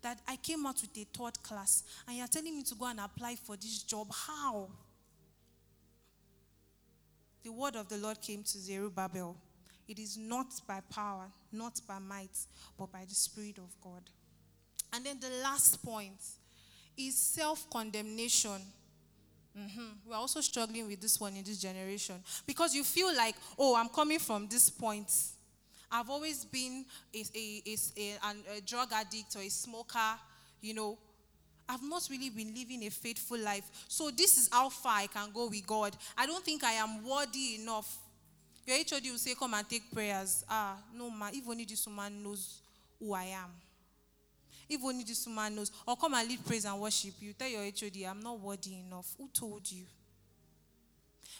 that 0.03 0.19
I 0.27 0.37
came 0.37 0.67
out 0.67 0.81
with 0.81 0.97
a 0.97 1.07
third 1.17 1.43
class 1.43 1.83
and 2.07 2.17
you're 2.17 2.27
telling 2.27 2.57
me 2.57 2.63
to 2.63 2.75
go 2.75 2.87
and 2.87 3.01
apply 3.01 3.37
for 3.37 3.57
this 3.57 3.83
job? 3.83 4.09
How? 4.13 4.69
The 7.45 7.53
word 7.53 7.77
of 7.77 7.89
the 7.89 7.99
Lord 7.99 8.21
came 8.21 8.43
to 8.43 8.59
Zerubbabel. 8.59 9.37
It 9.87 9.99
is 9.99 10.17
not 10.17 10.47
by 10.67 10.81
power, 10.91 11.27
not 11.53 11.81
by 11.87 11.99
might, 11.99 12.37
but 12.79 12.91
by 12.91 13.05
the 13.07 13.15
Spirit 13.15 13.59
of 13.59 13.71
God. 13.83 14.03
And 14.93 15.05
then 15.05 15.19
the 15.21 15.31
last 15.43 15.85
point 15.85 16.21
is 16.97 17.17
self 17.17 17.69
condemnation. 17.69 18.61
Mm-hmm. 19.57 20.09
We're 20.09 20.17
also 20.17 20.41
struggling 20.41 20.89
with 20.89 21.01
this 21.01 21.21
one 21.21 21.37
in 21.37 21.45
this 21.45 21.61
generation 21.61 22.17
because 22.47 22.75
you 22.75 22.83
feel 22.83 23.15
like, 23.15 23.37
oh, 23.59 23.77
I'm 23.77 23.89
coming 23.89 24.19
from 24.19 24.49
this 24.49 24.71
point. 24.71 25.13
I've 25.93 26.11
always 26.11 26.45
been 26.45 26.85
a, 27.15 27.25
a, 27.37 27.63
a, 27.67 27.77
a, 27.99 28.57
a 28.57 28.61
drug 28.63 28.89
addict 28.93 29.37
or 29.37 29.43
a 29.43 29.49
smoker, 29.49 30.19
you 30.61 30.75
know, 30.75 30.99
I've 31.69 31.83
not 31.83 32.07
really 32.11 32.31
been 32.31 32.55
living 32.55 32.85
a 32.85 32.91
faithful 32.91 33.39
life. 33.39 33.65
So 33.89 34.11
this 34.11 34.37
is 34.37 34.49
how 34.53 34.69
far 34.69 34.99
I 34.99 35.07
can 35.07 35.31
go 35.33 35.49
with 35.49 35.67
God. 35.67 35.97
I 36.17 36.27
don't 36.27 36.45
think 36.45 36.63
I 36.63 36.73
am 36.73 37.07
worthy 37.07 37.57
enough. 37.61 37.99
Your 38.67 38.77
HOD 38.77 39.03
will 39.11 39.19
say, 39.19 39.35
Come 39.35 39.55
and 39.55 39.69
take 39.69 39.93
prayers. 39.93 40.45
Ah, 40.49 40.77
no, 40.95 41.11
man. 41.11 41.33
If 41.35 41.49
only 41.49 41.65
this 41.65 41.87
woman 41.87 42.23
knows 42.23 42.61
who 42.99 43.13
I 43.13 43.25
am. 43.25 43.51
If 44.69 44.83
only 44.83 45.05
this 45.05 45.27
woman 45.27 45.57
knows. 45.57 45.71
Or 45.87 45.97
come 45.97 46.15
and 46.15 46.29
lead 46.29 46.45
praise 46.45 46.65
and 46.65 46.81
worship. 46.81 47.15
You 47.21 47.33
tell 47.33 47.49
your 47.49 47.63
HOD, 47.63 48.05
I'm 48.09 48.21
not 48.21 48.41
worthy 48.41 48.75
enough. 48.87 49.15
Who 49.19 49.29
told 49.29 49.71
you? 49.71 49.85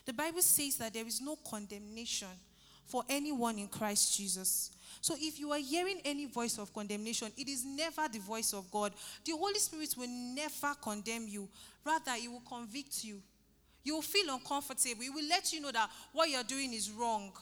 The 0.05 0.13
Bible 0.13 0.43
says 0.43 0.77
that 0.77 0.93
there 0.93 1.07
is 1.07 1.21
no 1.21 1.37
condemnation 1.37 2.29
for 2.87 3.03
anyone 3.09 3.59
in 3.59 3.69
Christ 3.69 4.17
Jesus. 4.17 4.71
So 5.01 5.15
if 5.19 5.39
you 5.39 5.53
are 5.53 5.59
hearing 5.59 6.01
any 6.05 6.27
voice 6.27 6.59
of 6.59 6.73
condemnation, 6.73 7.31
it 7.37 7.49
is 7.49 7.65
never 7.65 8.09
the 8.09 8.21
voice 8.21 8.55
of 8.55 8.71
God. 8.71 8.93
The 9.25 9.33
Holy 9.33 9.59
Spirit 9.59 9.95
will 9.99 10.09
never 10.09 10.75
condemn 10.81 11.29
you, 11.29 11.49
rather, 11.85 12.13
it 12.17 12.31
will 12.31 12.43
convict 12.49 13.05
you. 13.05 13.21
You 13.83 13.97
will 13.97 14.03
feel 14.03 14.33
uncomfortable. 14.33 15.03
It 15.03 15.13
will 15.15 15.29
let 15.29 15.53
you 15.53 15.61
know 15.61 15.71
that 15.73 15.91
what 16.13 16.31
you're 16.31 16.43
doing 16.43 16.73
is 16.73 16.91
wrong. 16.91 17.33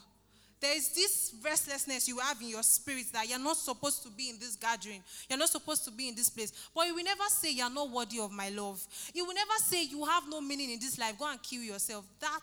There 0.61 0.77
is 0.77 0.91
this 0.91 1.35
restlessness 1.45 2.07
you 2.07 2.19
have 2.19 2.41
in 2.41 2.49
your 2.49 2.63
spirit 2.63 3.07
that 3.13 3.29
you're 3.29 3.39
not 3.39 3.57
supposed 3.57 4.03
to 4.05 4.09
be 4.11 4.31
in 4.31 4.39
this 4.39 4.55
gathering. 4.55 5.03
You're 5.29 5.39
not 5.39 5.49
supposed 5.49 5.85
to 5.87 5.91
be 5.91 6.09
in 6.09 6.15
this 6.15 6.31
place. 6.31 6.53
But 6.73 6.87
it 6.87 6.95
will 6.95 7.03
never 7.03 7.25
say 7.29 7.53
you're 7.53 7.69
not 7.69 7.91
worthy 7.91 8.21
of 8.21 8.31
my 8.31 8.49
love. 8.49 8.81
It 9.13 9.23
will 9.23 9.35
never 9.35 9.59
say 9.59 9.85
you 9.85 10.05
have 10.05 10.23
no 10.29 10.41
meaning 10.41 10.71
in 10.71 10.79
this 10.79 10.99
life. 10.99 11.19
Go 11.19 11.29
and 11.29 11.43
kill 11.43 11.63
yourself. 11.63 12.05
That 12.21 12.41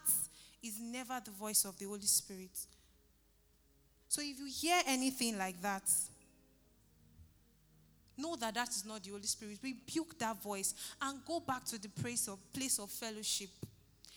is 0.62 0.80
never 0.82 1.22
the 1.24 1.32
voice 1.32 1.64
of 1.64 1.80
the 1.80 1.86
Holy 1.86 2.02
Spirit. 2.02 2.52
So 4.10 4.24
if 4.24 4.40
you 4.40 4.48
hear 4.48 4.82
anything 4.88 5.38
like 5.38 5.62
that, 5.62 5.84
know 8.18 8.36
that 8.38 8.56
that 8.56 8.70
is 8.70 8.84
not 8.84 9.04
the 9.04 9.12
Holy 9.12 9.24
Spirit. 9.24 9.60
Rebuke 9.64 10.18
that 10.18 10.42
voice 10.42 10.74
and 11.00 11.20
go 11.26 11.40
back 11.40 11.64
to 11.66 11.80
the 11.80 11.90
place 11.90 12.28
of, 12.28 12.40
place 12.52 12.80
of 12.80 12.90
fellowship. 12.90 13.50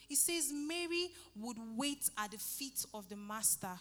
He 0.08 0.16
says 0.16 0.50
Mary 0.50 1.10
would 1.38 1.58
wait 1.76 2.08
at 2.16 2.30
the 2.30 2.38
feet 2.38 2.84
of 2.94 3.06
the 3.08 3.16
Master. 3.16 3.78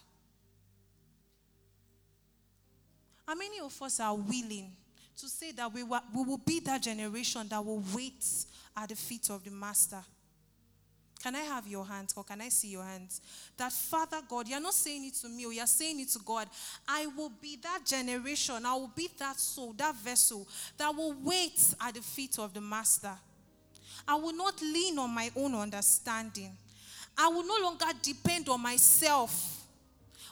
How 3.25 3.35
many 3.35 3.61
of 3.61 3.81
us 3.81 4.01
are 4.01 4.15
willing 4.15 4.69
to 5.15 5.29
say 5.29 5.53
that 5.53 5.73
we, 5.73 5.83
we 5.83 6.23
will 6.23 6.41
be 6.45 6.59
that 6.59 6.81
generation 6.81 7.47
that 7.47 7.65
will 7.65 7.83
wait 7.95 8.25
at 8.75 8.89
the 8.89 8.95
feet 8.95 9.29
of 9.29 9.45
the 9.45 9.51
Master? 9.51 10.03
Can 11.21 11.35
I 11.35 11.41
have 11.41 11.67
your 11.67 11.85
hands 11.85 12.13
or 12.17 12.23
can 12.23 12.41
I 12.41 12.49
see 12.49 12.69
your 12.69 12.83
hands? 12.83 13.21
That 13.55 13.71
Father 13.71 14.21
God, 14.27 14.47
you're 14.47 14.59
not 14.59 14.73
saying 14.73 15.05
it 15.05 15.13
to 15.15 15.29
me 15.29 15.45
or 15.45 15.53
you're 15.53 15.67
saying 15.67 15.99
it 15.99 16.09
to 16.09 16.19
God. 16.19 16.47
I 16.87 17.05
will 17.05 17.31
be 17.41 17.57
that 17.61 17.85
generation, 17.85 18.65
I 18.65 18.73
will 18.73 18.91
be 18.95 19.07
that 19.19 19.39
soul, 19.39 19.73
that 19.73 19.95
vessel 19.95 20.47
that 20.77 20.95
will 20.95 21.13
wait 21.23 21.75
at 21.79 21.93
the 21.93 22.01
feet 22.01 22.39
of 22.39 22.53
the 22.53 22.61
Master. 22.61 23.13
I 24.07 24.15
will 24.15 24.33
not 24.35 24.59
lean 24.61 24.97
on 24.97 25.11
my 25.11 25.29
own 25.35 25.53
understanding. 25.53 26.57
I 27.17 27.27
will 27.27 27.45
no 27.45 27.57
longer 27.61 27.85
depend 28.01 28.49
on 28.49 28.61
myself, 28.61 29.63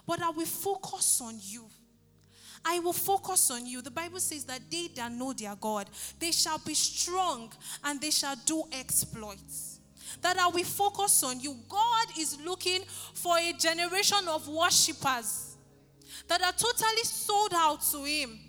but 0.07 0.21
I 0.23 0.31
will 0.31 0.45
focus 0.45 1.21
on 1.21 1.35
you. 1.43 1.65
I 2.65 2.79
will 2.79 2.93
focus 2.93 3.51
on 3.51 3.65
you. 3.67 3.81
The 3.81 3.91
Bible 3.91 4.19
says 4.19 4.43
that 4.45 4.61
they 4.71 4.87
that 4.95 5.11
know 5.11 5.33
their 5.33 5.55
God, 5.55 5.87
they 6.19 6.31
shall 6.31 6.57
be 6.57 6.73
strong 6.73 7.51
and 7.83 8.01
they 8.01 8.11
shall 8.11 8.35
do 8.45 8.63
exploits 8.71 9.78
that 10.21 10.37
I 10.37 10.47
will 10.47 10.63
focus 10.63 11.23
on 11.23 11.39
you. 11.39 11.55
God 11.67 12.07
is 12.17 12.37
looking 12.45 12.81
for 13.13 13.37
a 13.37 13.53
generation 13.53 14.27
of 14.27 14.47
worshippers 14.47 15.57
that 16.27 16.41
are 16.41 16.51
totally 16.51 17.03
sold 17.03 17.53
out 17.55 17.81
to 17.91 18.03
Him. 18.03 18.39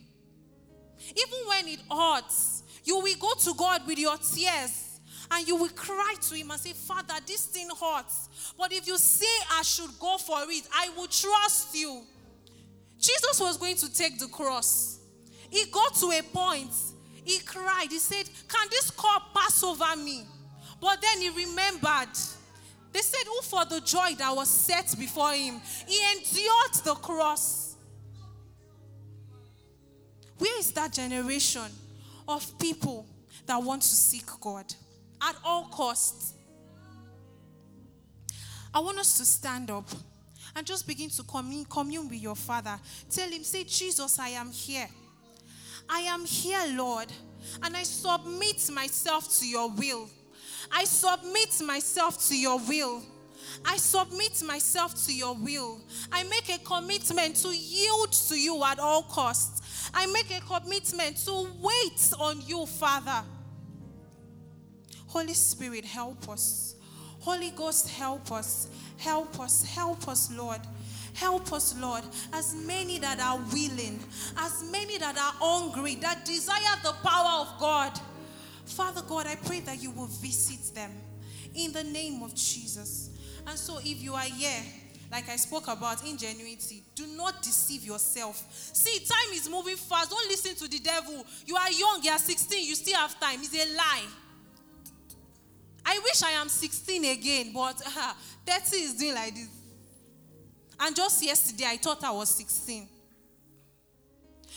Even 1.10 1.38
when 1.46 1.68
it 1.68 1.80
hurts, 1.90 2.62
you 2.84 2.98
will 2.98 3.16
go 3.18 3.32
to 3.34 3.54
God 3.56 3.86
with 3.86 3.98
your 3.98 4.16
tears 4.16 5.00
and 5.30 5.46
you 5.46 5.56
will 5.56 5.70
cry 5.70 6.14
to 6.28 6.34
Him 6.34 6.50
and 6.50 6.60
say, 6.60 6.72
Father, 6.72 7.14
this 7.26 7.46
thing 7.46 7.68
hurts. 7.80 8.52
But 8.58 8.72
if 8.72 8.86
you 8.86 8.98
say 8.98 9.26
I 9.52 9.62
should 9.62 9.98
go 9.98 10.18
for 10.18 10.38
it, 10.48 10.68
I 10.72 10.90
will 10.96 11.06
trust 11.06 11.74
you. 11.74 12.02
Jesus 12.98 13.40
was 13.40 13.56
going 13.56 13.76
to 13.76 13.92
take 13.92 14.18
the 14.18 14.28
cross. 14.28 14.98
He 15.48 15.64
got 15.70 15.94
to 15.96 16.06
a 16.12 16.22
point, 16.22 16.70
he 17.24 17.38
cried, 17.40 17.88
he 17.90 17.98
said, 17.98 18.28
Can 18.48 18.68
this 18.70 18.90
cup 18.90 19.34
pass 19.34 19.62
over 19.64 19.96
me? 19.96 20.24
But 20.80 21.00
then 21.00 21.20
he 21.20 21.28
remembered. 21.30 22.16
They 22.92 23.00
said, 23.00 23.26
Who 23.26 23.40
for 23.42 23.64
the 23.64 23.80
joy 23.80 24.14
that 24.18 24.34
was 24.34 24.48
set 24.48 24.94
before 24.98 25.32
him, 25.32 25.60
he 25.86 26.00
endured 26.16 26.84
the 26.84 26.94
cross. 26.94 27.76
Where 30.38 30.58
is 30.58 30.72
that 30.72 30.92
generation 30.92 31.70
of 32.26 32.58
people 32.58 33.06
that 33.46 33.62
want 33.62 33.82
to 33.82 33.94
seek 33.94 34.24
God 34.40 34.64
at 35.22 35.36
all 35.44 35.64
costs? 35.66 36.34
I 38.72 38.80
want 38.80 38.98
us 38.98 39.18
to 39.18 39.24
stand 39.24 39.70
up 39.70 39.88
and 40.56 40.66
just 40.66 40.86
begin 40.86 41.10
to 41.10 41.22
commune, 41.24 41.64
commune 41.66 42.08
with 42.08 42.20
your 42.20 42.36
Father. 42.36 42.78
Tell 43.10 43.28
him, 43.28 43.44
say, 43.44 43.64
Jesus, 43.64 44.18
I 44.18 44.30
am 44.30 44.50
here. 44.50 44.88
I 45.88 46.00
am 46.00 46.24
here, 46.24 46.62
Lord, 46.74 47.12
and 47.62 47.76
I 47.76 47.82
submit 47.82 48.70
myself 48.72 49.38
to 49.40 49.46
your 49.46 49.68
will. 49.70 50.08
I 50.70 50.84
submit 50.84 51.60
myself 51.64 52.26
to 52.28 52.36
your 52.36 52.58
will. 52.58 53.02
I 53.64 53.76
submit 53.76 54.42
myself 54.42 54.94
to 55.06 55.14
your 55.14 55.34
will. 55.34 55.80
I 56.12 56.24
make 56.24 56.48
a 56.48 56.58
commitment 56.58 57.36
to 57.36 57.48
yield 57.48 58.12
to 58.12 58.38
you 58.38 58.62
at 58.64 58.78
all 58.78 59.02
costs. 59.02 59.90
I 59.92 60.06
make 60.06 60.30
a 60.30 60.40
commitment 60.40 61.16
to 61.24 61.48
wait 61.60 62.12
on 62.18 62.40
you, 62.46 62.66
Father. 62.66 63.24
Holy 65.06 65.34
Spirit, 65.34 65.84
help 65.84 66.28
us. 66.28 66.76
Holy 67.20 67.50
Ghost, 67.50 67.88
help 67.88 68.30
us. 68.32 68.68
Help 68.96 69.40
us. 69.40 69.64
Help 69.64 70.08
us, 70.08 70.30
Lord. 70.32 70.60
Help 71.14 71.52
us, 71.52 71.76
Lord, 71.78 72.04
as 72.32 72.54
many 72.54 72.98
that 73.00 73.18
are 73.20 73.38
willing, 73.52 73.98
as 74.38 74.64
many 74.70 74.96
that 74.98 75.16
are 75.16 75.34
hungry, 75.38 75.96
that 75.96 76.24
desire 76.24 76.78
the 76.82 76.92
power 77.02 77.40
of 77.40 77.60
God. 77.60 78.00
Father 78.70 79.02
God, 79.02 79.26
I 79.26 79.36
pray 79.36 79.60
that 79.60 79.82
you 79.82 79.90
will 79.90 80.06
visit 80.06 80.74
them 80.74 80.90
in 81.54 81.72
the 81.72 81.84
name 81.84 82.22
of 82.22 82.34
Jesus. 82.34 83.10
And 83.46 83.58
so, 83.58 83.78
if 83.78 84.02
you 84.02 84.14
are 84.14 84.20
here, 84.20 84.62
like 85.10 85.28
I 85.28 85.36
spoke 85.36 85.66
about 85.68 86.06
ingenuity, 86.06 86.84
do 86.94 87.06
not 87.16 87.42
deceive 87.42 87.84
yourself. 87.84 88.44
See, 88.72 89.00
time 89.00 89.34
is 89.34 89.48
moving 89.50 89.76
fast. 89.76 90.10
Don't 90.10 90.28
listen 90.28 90.54
to 90.54 90.68
the 90.68 90.78
devil. 90.78 91.24
You 91.46 91.56
are 91.56 91.70
young, 91.70 92.00
you 92.02 92.10
are 92.10 92.18
16, 92.18 92.68
you 92.68 92.74
still 92.76 92.96
have 92.96 93.18
time. 93.18 93.40
It's 93.42 93.54
a 93.54 93.76
lie. 93.76 94.04
I 95.84 95.98
wish 96.04 96.22
I 96.22 96.30
am 96.32 96.48
16 96.48 97.04
again, 97.06 97.52
but 97.52 97.82
uh, 97.86 98.12
30 98.46 98.76
is 98.76 98.94
doing 98.94 99.14
like 99.14 99.34
this. 99.34 99.48
And 100.78 100.94
just 100.94 101.22
yesterday, 101.24 101.64
I 101.66 101.76
thought 101.76 102.04
I 102.04 102.12
was 102.12 102.30
16. 102.30 102.88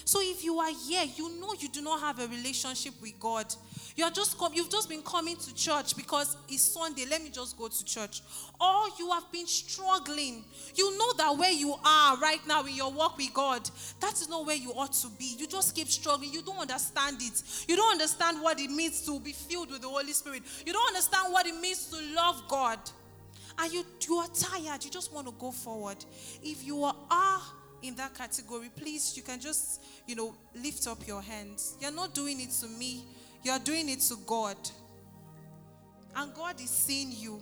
So 0.05 0.19
if 0.21 0.43
you 0.43 0.59
are 0.59 0.71
here, 0.71 1.03
you 1.15 1.39
know 1.39 1.53
you 1.57 1.69
do 1.69 1.81
not 1.81 1.99
have 2.01 2.19
a 2.19 2.27
relationship 2.27 2.93
with 3.01 3.19
God. 3.19 3.53
You 3.95 4.05
are 4.05 4.11
just 4.11 4.39
come, 4.39 4.53
you've 4.53 4.71
just 4.71 4.89
been 4.89 5.03
coming 5.03 5.35
to 5.35 5.53
church 5.53 5.95
because 5.95 6.35
it's 6.49 6.63
Sunday. 6.63 7.05
Let 7.09 7.21
me 7.21 7.29
just 7.29 7.57
go 7.57 7.67
to 7.67 7.85
church. 7.85 8.21
Or 8.59 8.85
you 8.97 9.11
have 9.11 9.31
been 9.31 9.45
struggling. 9.45 10.43
You 10.75 10.97
know 10.97 11.13
that 11.13 11.37
where 11.37 11.51
you 11.51 11.75
are 11.85 12.17
right 12.17 12.39
now 12.47 12.65
in 12.65 12.75
your 12.75 12.91
walk 12.91 13.17
with 13.17 13.33
God, 13.33 13.69
that 13.99 14.13
is 14.13 14.27
not 14.29 14.45
where 14.47 14.55
you 14.55 14.71
ought 14.71 14.93
to 14.93 15.07
be. 15.19 15.35
You 15.37 15.47
just 15.47 15.75
keep 15.75 15.87
struggling. 15.89 16.33
You 16.33 16.41
don't 16.41 16.59
understand 16.59 17.17
it. 17.21 17.43
You 17.67 17.75
don't 17.75 17.91
understand 17.91 18.41
what 18.41 18.59
it 18.59 18.71
means 18.71 19.05
to 19.05 19.19
be 19.19 19.31
filled 19.31 19.69
with 19.69 19.81
the 19.81 19.89
Holy 19.89 20.13
Spirit. 20.13 20.43
You 20.65 20.73
don't 20.73 20.87
understand 20.87 21.31
what 21.31 21.45
it 21.45 21.55
means 21.59 21.87
to 21.87 22.15
love 22.15 22.41
God. 22.47 22.79
And 23.59 23.71
you, 23.71 23.85
you 24.07 24.15
are 24.15 24.27
tired. 24.27 24.83
You 24.83 24.89
just 24.89 25.13
want 25.13 25.27
to 25.27 25.33
go 25.37 25.51
forward. 25.51 26.03
If 26.41 26.65
you 26.65 26.83
are 26.83 27.41
in 27.83 27.95
that 27.95 28.15
category, 28.15 28.71
please, 28.75 29.15
you 29.15 29.21
can 29.21 29.39
just, 29.39 29.83
you 30.07 30.15
know, 30.15 30.33
lift 30.55 30.87
up 30.87 31.05
your 31.05 31.21
hands. 31.21 31.75
You're 31.79 31.91
not 31.91 32.15
doing 32.15 32.41
it 32.41 32.49
to 32.61 32.67
me 32.67 33.03
you're 33.43 33.59
doing 33.59 33.89
it 33.89 33.99
to 34.01 34.15
God. 34.25 34.57
And 36.15 36.33
God 36.33 36.59
is 36.61 36.69
seeing 36.69 37.11
you. 37.11 37.41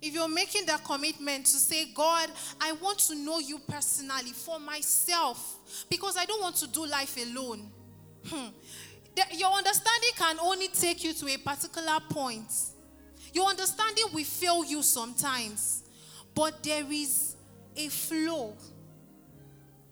If 0.00 0.14
you're 0.14 0.28
making 0.28 0.66
that 0.66 0.84
commitment 0.84 1.46
to 1.46 1.56
say, 1.56 1.86
God, 1.94 2.30
I 2.60 2.72
want 2.72 2.98
to 3.00 3.14
know 3.14 3.38
you 3.38 3.58
personally 3.58 4.32
for 4.32 4.58
myself 4.58 5.86
because 5.88 6.16
I 6.16 6.24
don't 6.24 6.40
want 6.40 6.56
to 6.56 6.68
do 6.68 6.86
life 6.86 7.16
alone. 7.16 7.70
Hmm. 8.26 8.48
Your 9.32 9.50
understanding 9.52 10.10
can 10.16 10.38
only 10.40 10.68
take 10.68 11.02
you 11.02 11.14
to 11.14 11.28
a 11.28 11.38
particular 11.38 11.98
point. 12.10 12.52
Your 13.32 13.48
understanding 13.48 14.04
will 14.12 14.24
fail 14.24 14.64
you 14.64 14.82
sometimes, 14.82 15.82
but 16.34 16.62
there 16.62 16.84
is 16.90 17.36
a 17.76 17.88
flow. 17.88 18.54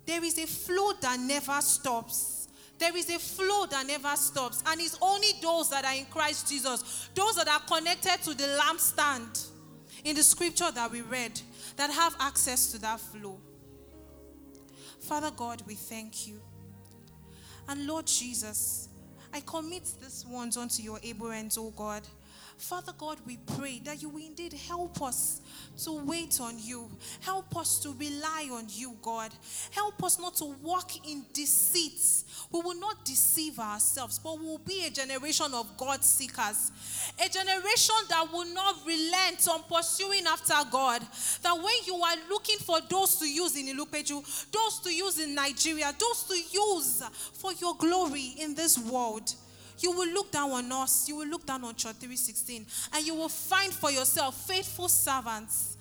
There 0.07 0.23
is 0.23 0.38
a 0.38 0.47
flow 0.47 0.92
that 1.01 1.18
never 1.18 1.61
stops. 1.61 2.34
There 2.78 2.96
is 2.96 3.08
a 3.08 3.18
flow 3.18 3.66
that 3.66 3.87
never 3.87 4.14
stops, 4.16 4.62
and 4.66 4.80
it's 4.80 4.98
only 5.00 5.28
those 5.40 5.70
that 5.70 5.84
are 5.84 5.94
in 5.94 6.06
Christ 6.06 6.48
Jesus, 6.48 7.08
those 7.14 7.37
that 7.37 7.48
are 7.48 7.60
connected 7.60 8.22
to 8.24 8.34
the 8.34 8.58
lampstand 8.60 9.48
in 10.04 10.16
the 10.16 10.22
scripture 10.22 10.70
that 10.72 10.90
we 10.90 11.00
read, 11.02 11.40
that 11.76 11.90
have 11.90 12.16
access 12.20 12.72
to 12.72 12.78
that 12.80 13.00
flow. 13.00 13.38
Father 15.00 15.30
God, 15.30 15.62
we 15.66 15.74
thank 15.74 16.26
you. 16.26 16.40
And 17.68 17.87
Lord 17.87 18.06
Jesus, 18.06 18.88
I 19.32 19.40
commit 19.40 19.88
these 20.00 20.24
ones 20.26 20.56
unto 20.56 20.82
your 20.82 20.98
able 21.02 21.32
O 21.58 21.70
God. 21.76 22.02
Father 22.64 22.92
God, 22.96 23.18
we 23.27 23.37
pray 23.59 23.79
that 23.85 24.00
you 24.00 24.09
will 24.09 24.24
indeed 24.24 24.55
help 24.55 25.03
us 25.03 25.42
to 25.85 25.92
wait 26.03 26.40
on 26.40 26.55
you. 26.59 26.88
Help 27.20 27.55
us 27.59 27.79
to 27.81 27.90
rely 27.98 28.48
on 28.50 28.64
you, 28.70 28.96
God. 29.03 29.33
Help 29.70 30.03
us 30.03 30.18
not 30.18 30.37
to 30.37 30.46
walk 30.62 31.07
in 31.07 31.27
deceit. 31.35 32.00
We 32.50 32.61
will 32.62 32.81
not 32.81 33.05
deceive 33.05 33.59
ourselves, 33.59 34.18
but 34.18 34.40
we 34.40 34.46
will 34.46 34.62
be 34.66 34.87
a 34.87 34.90
generation 34.90 35.53
of 35.53 35.77
God 35.77 36.03
seekers. 36.03 36.72
A 37.22 37.29
generation 37.29 37.96
that 38.09 38.33
will 38.33 38.46
not 38.55 38.77
relent 38.87 39.46
on 39.46 39.62
pursuing 39.64 40.24
after 40.27 40.55
God. 40.70 41.03
That 41.42 41.55
when 41.55 41.74
you 41.85 41.96
are 41.96 42.16
looking 42.31 42.59
for 42.61 42.79
those 42.88 43.16
to 43.16 43.29
use 43.29 43.59
in 43.59 43.77
Ilupeju, 43.77 44.50
those 44.50 44.81
to 44.81 44.90
use 44.90 45.20
in 45.20 45.35
Nigeria, 45.35 45.92
those 45.98 46.22
to 46.24 46.35
use 46.35 47.03
for 47.35 47.53
your 47.53 47.77
glory 47.77 48.37
in 48.40 48.55
this 48.55 48.79
world, 48.79 49.35
you 49.78 49.92
will 49.92 50.12
look 50.12 50.30
down 50.30 50.50
on 50.50 50.70
us. 50.72 51.08
You 51.08 51.16
will 51.16 51.28
look 51.28 51.46
down 51.46 51.64
on 51.64 51.74
Church 51.74 51.96
316 51.96 52.66
and 52.94 53.06
you 53.06 53.14
will 53.14 53.28
find 53.28 53.72
for 53.72 53.90
yourself 53.90 54.46
faithful 54.46 54.88
servants, 54.88 55.76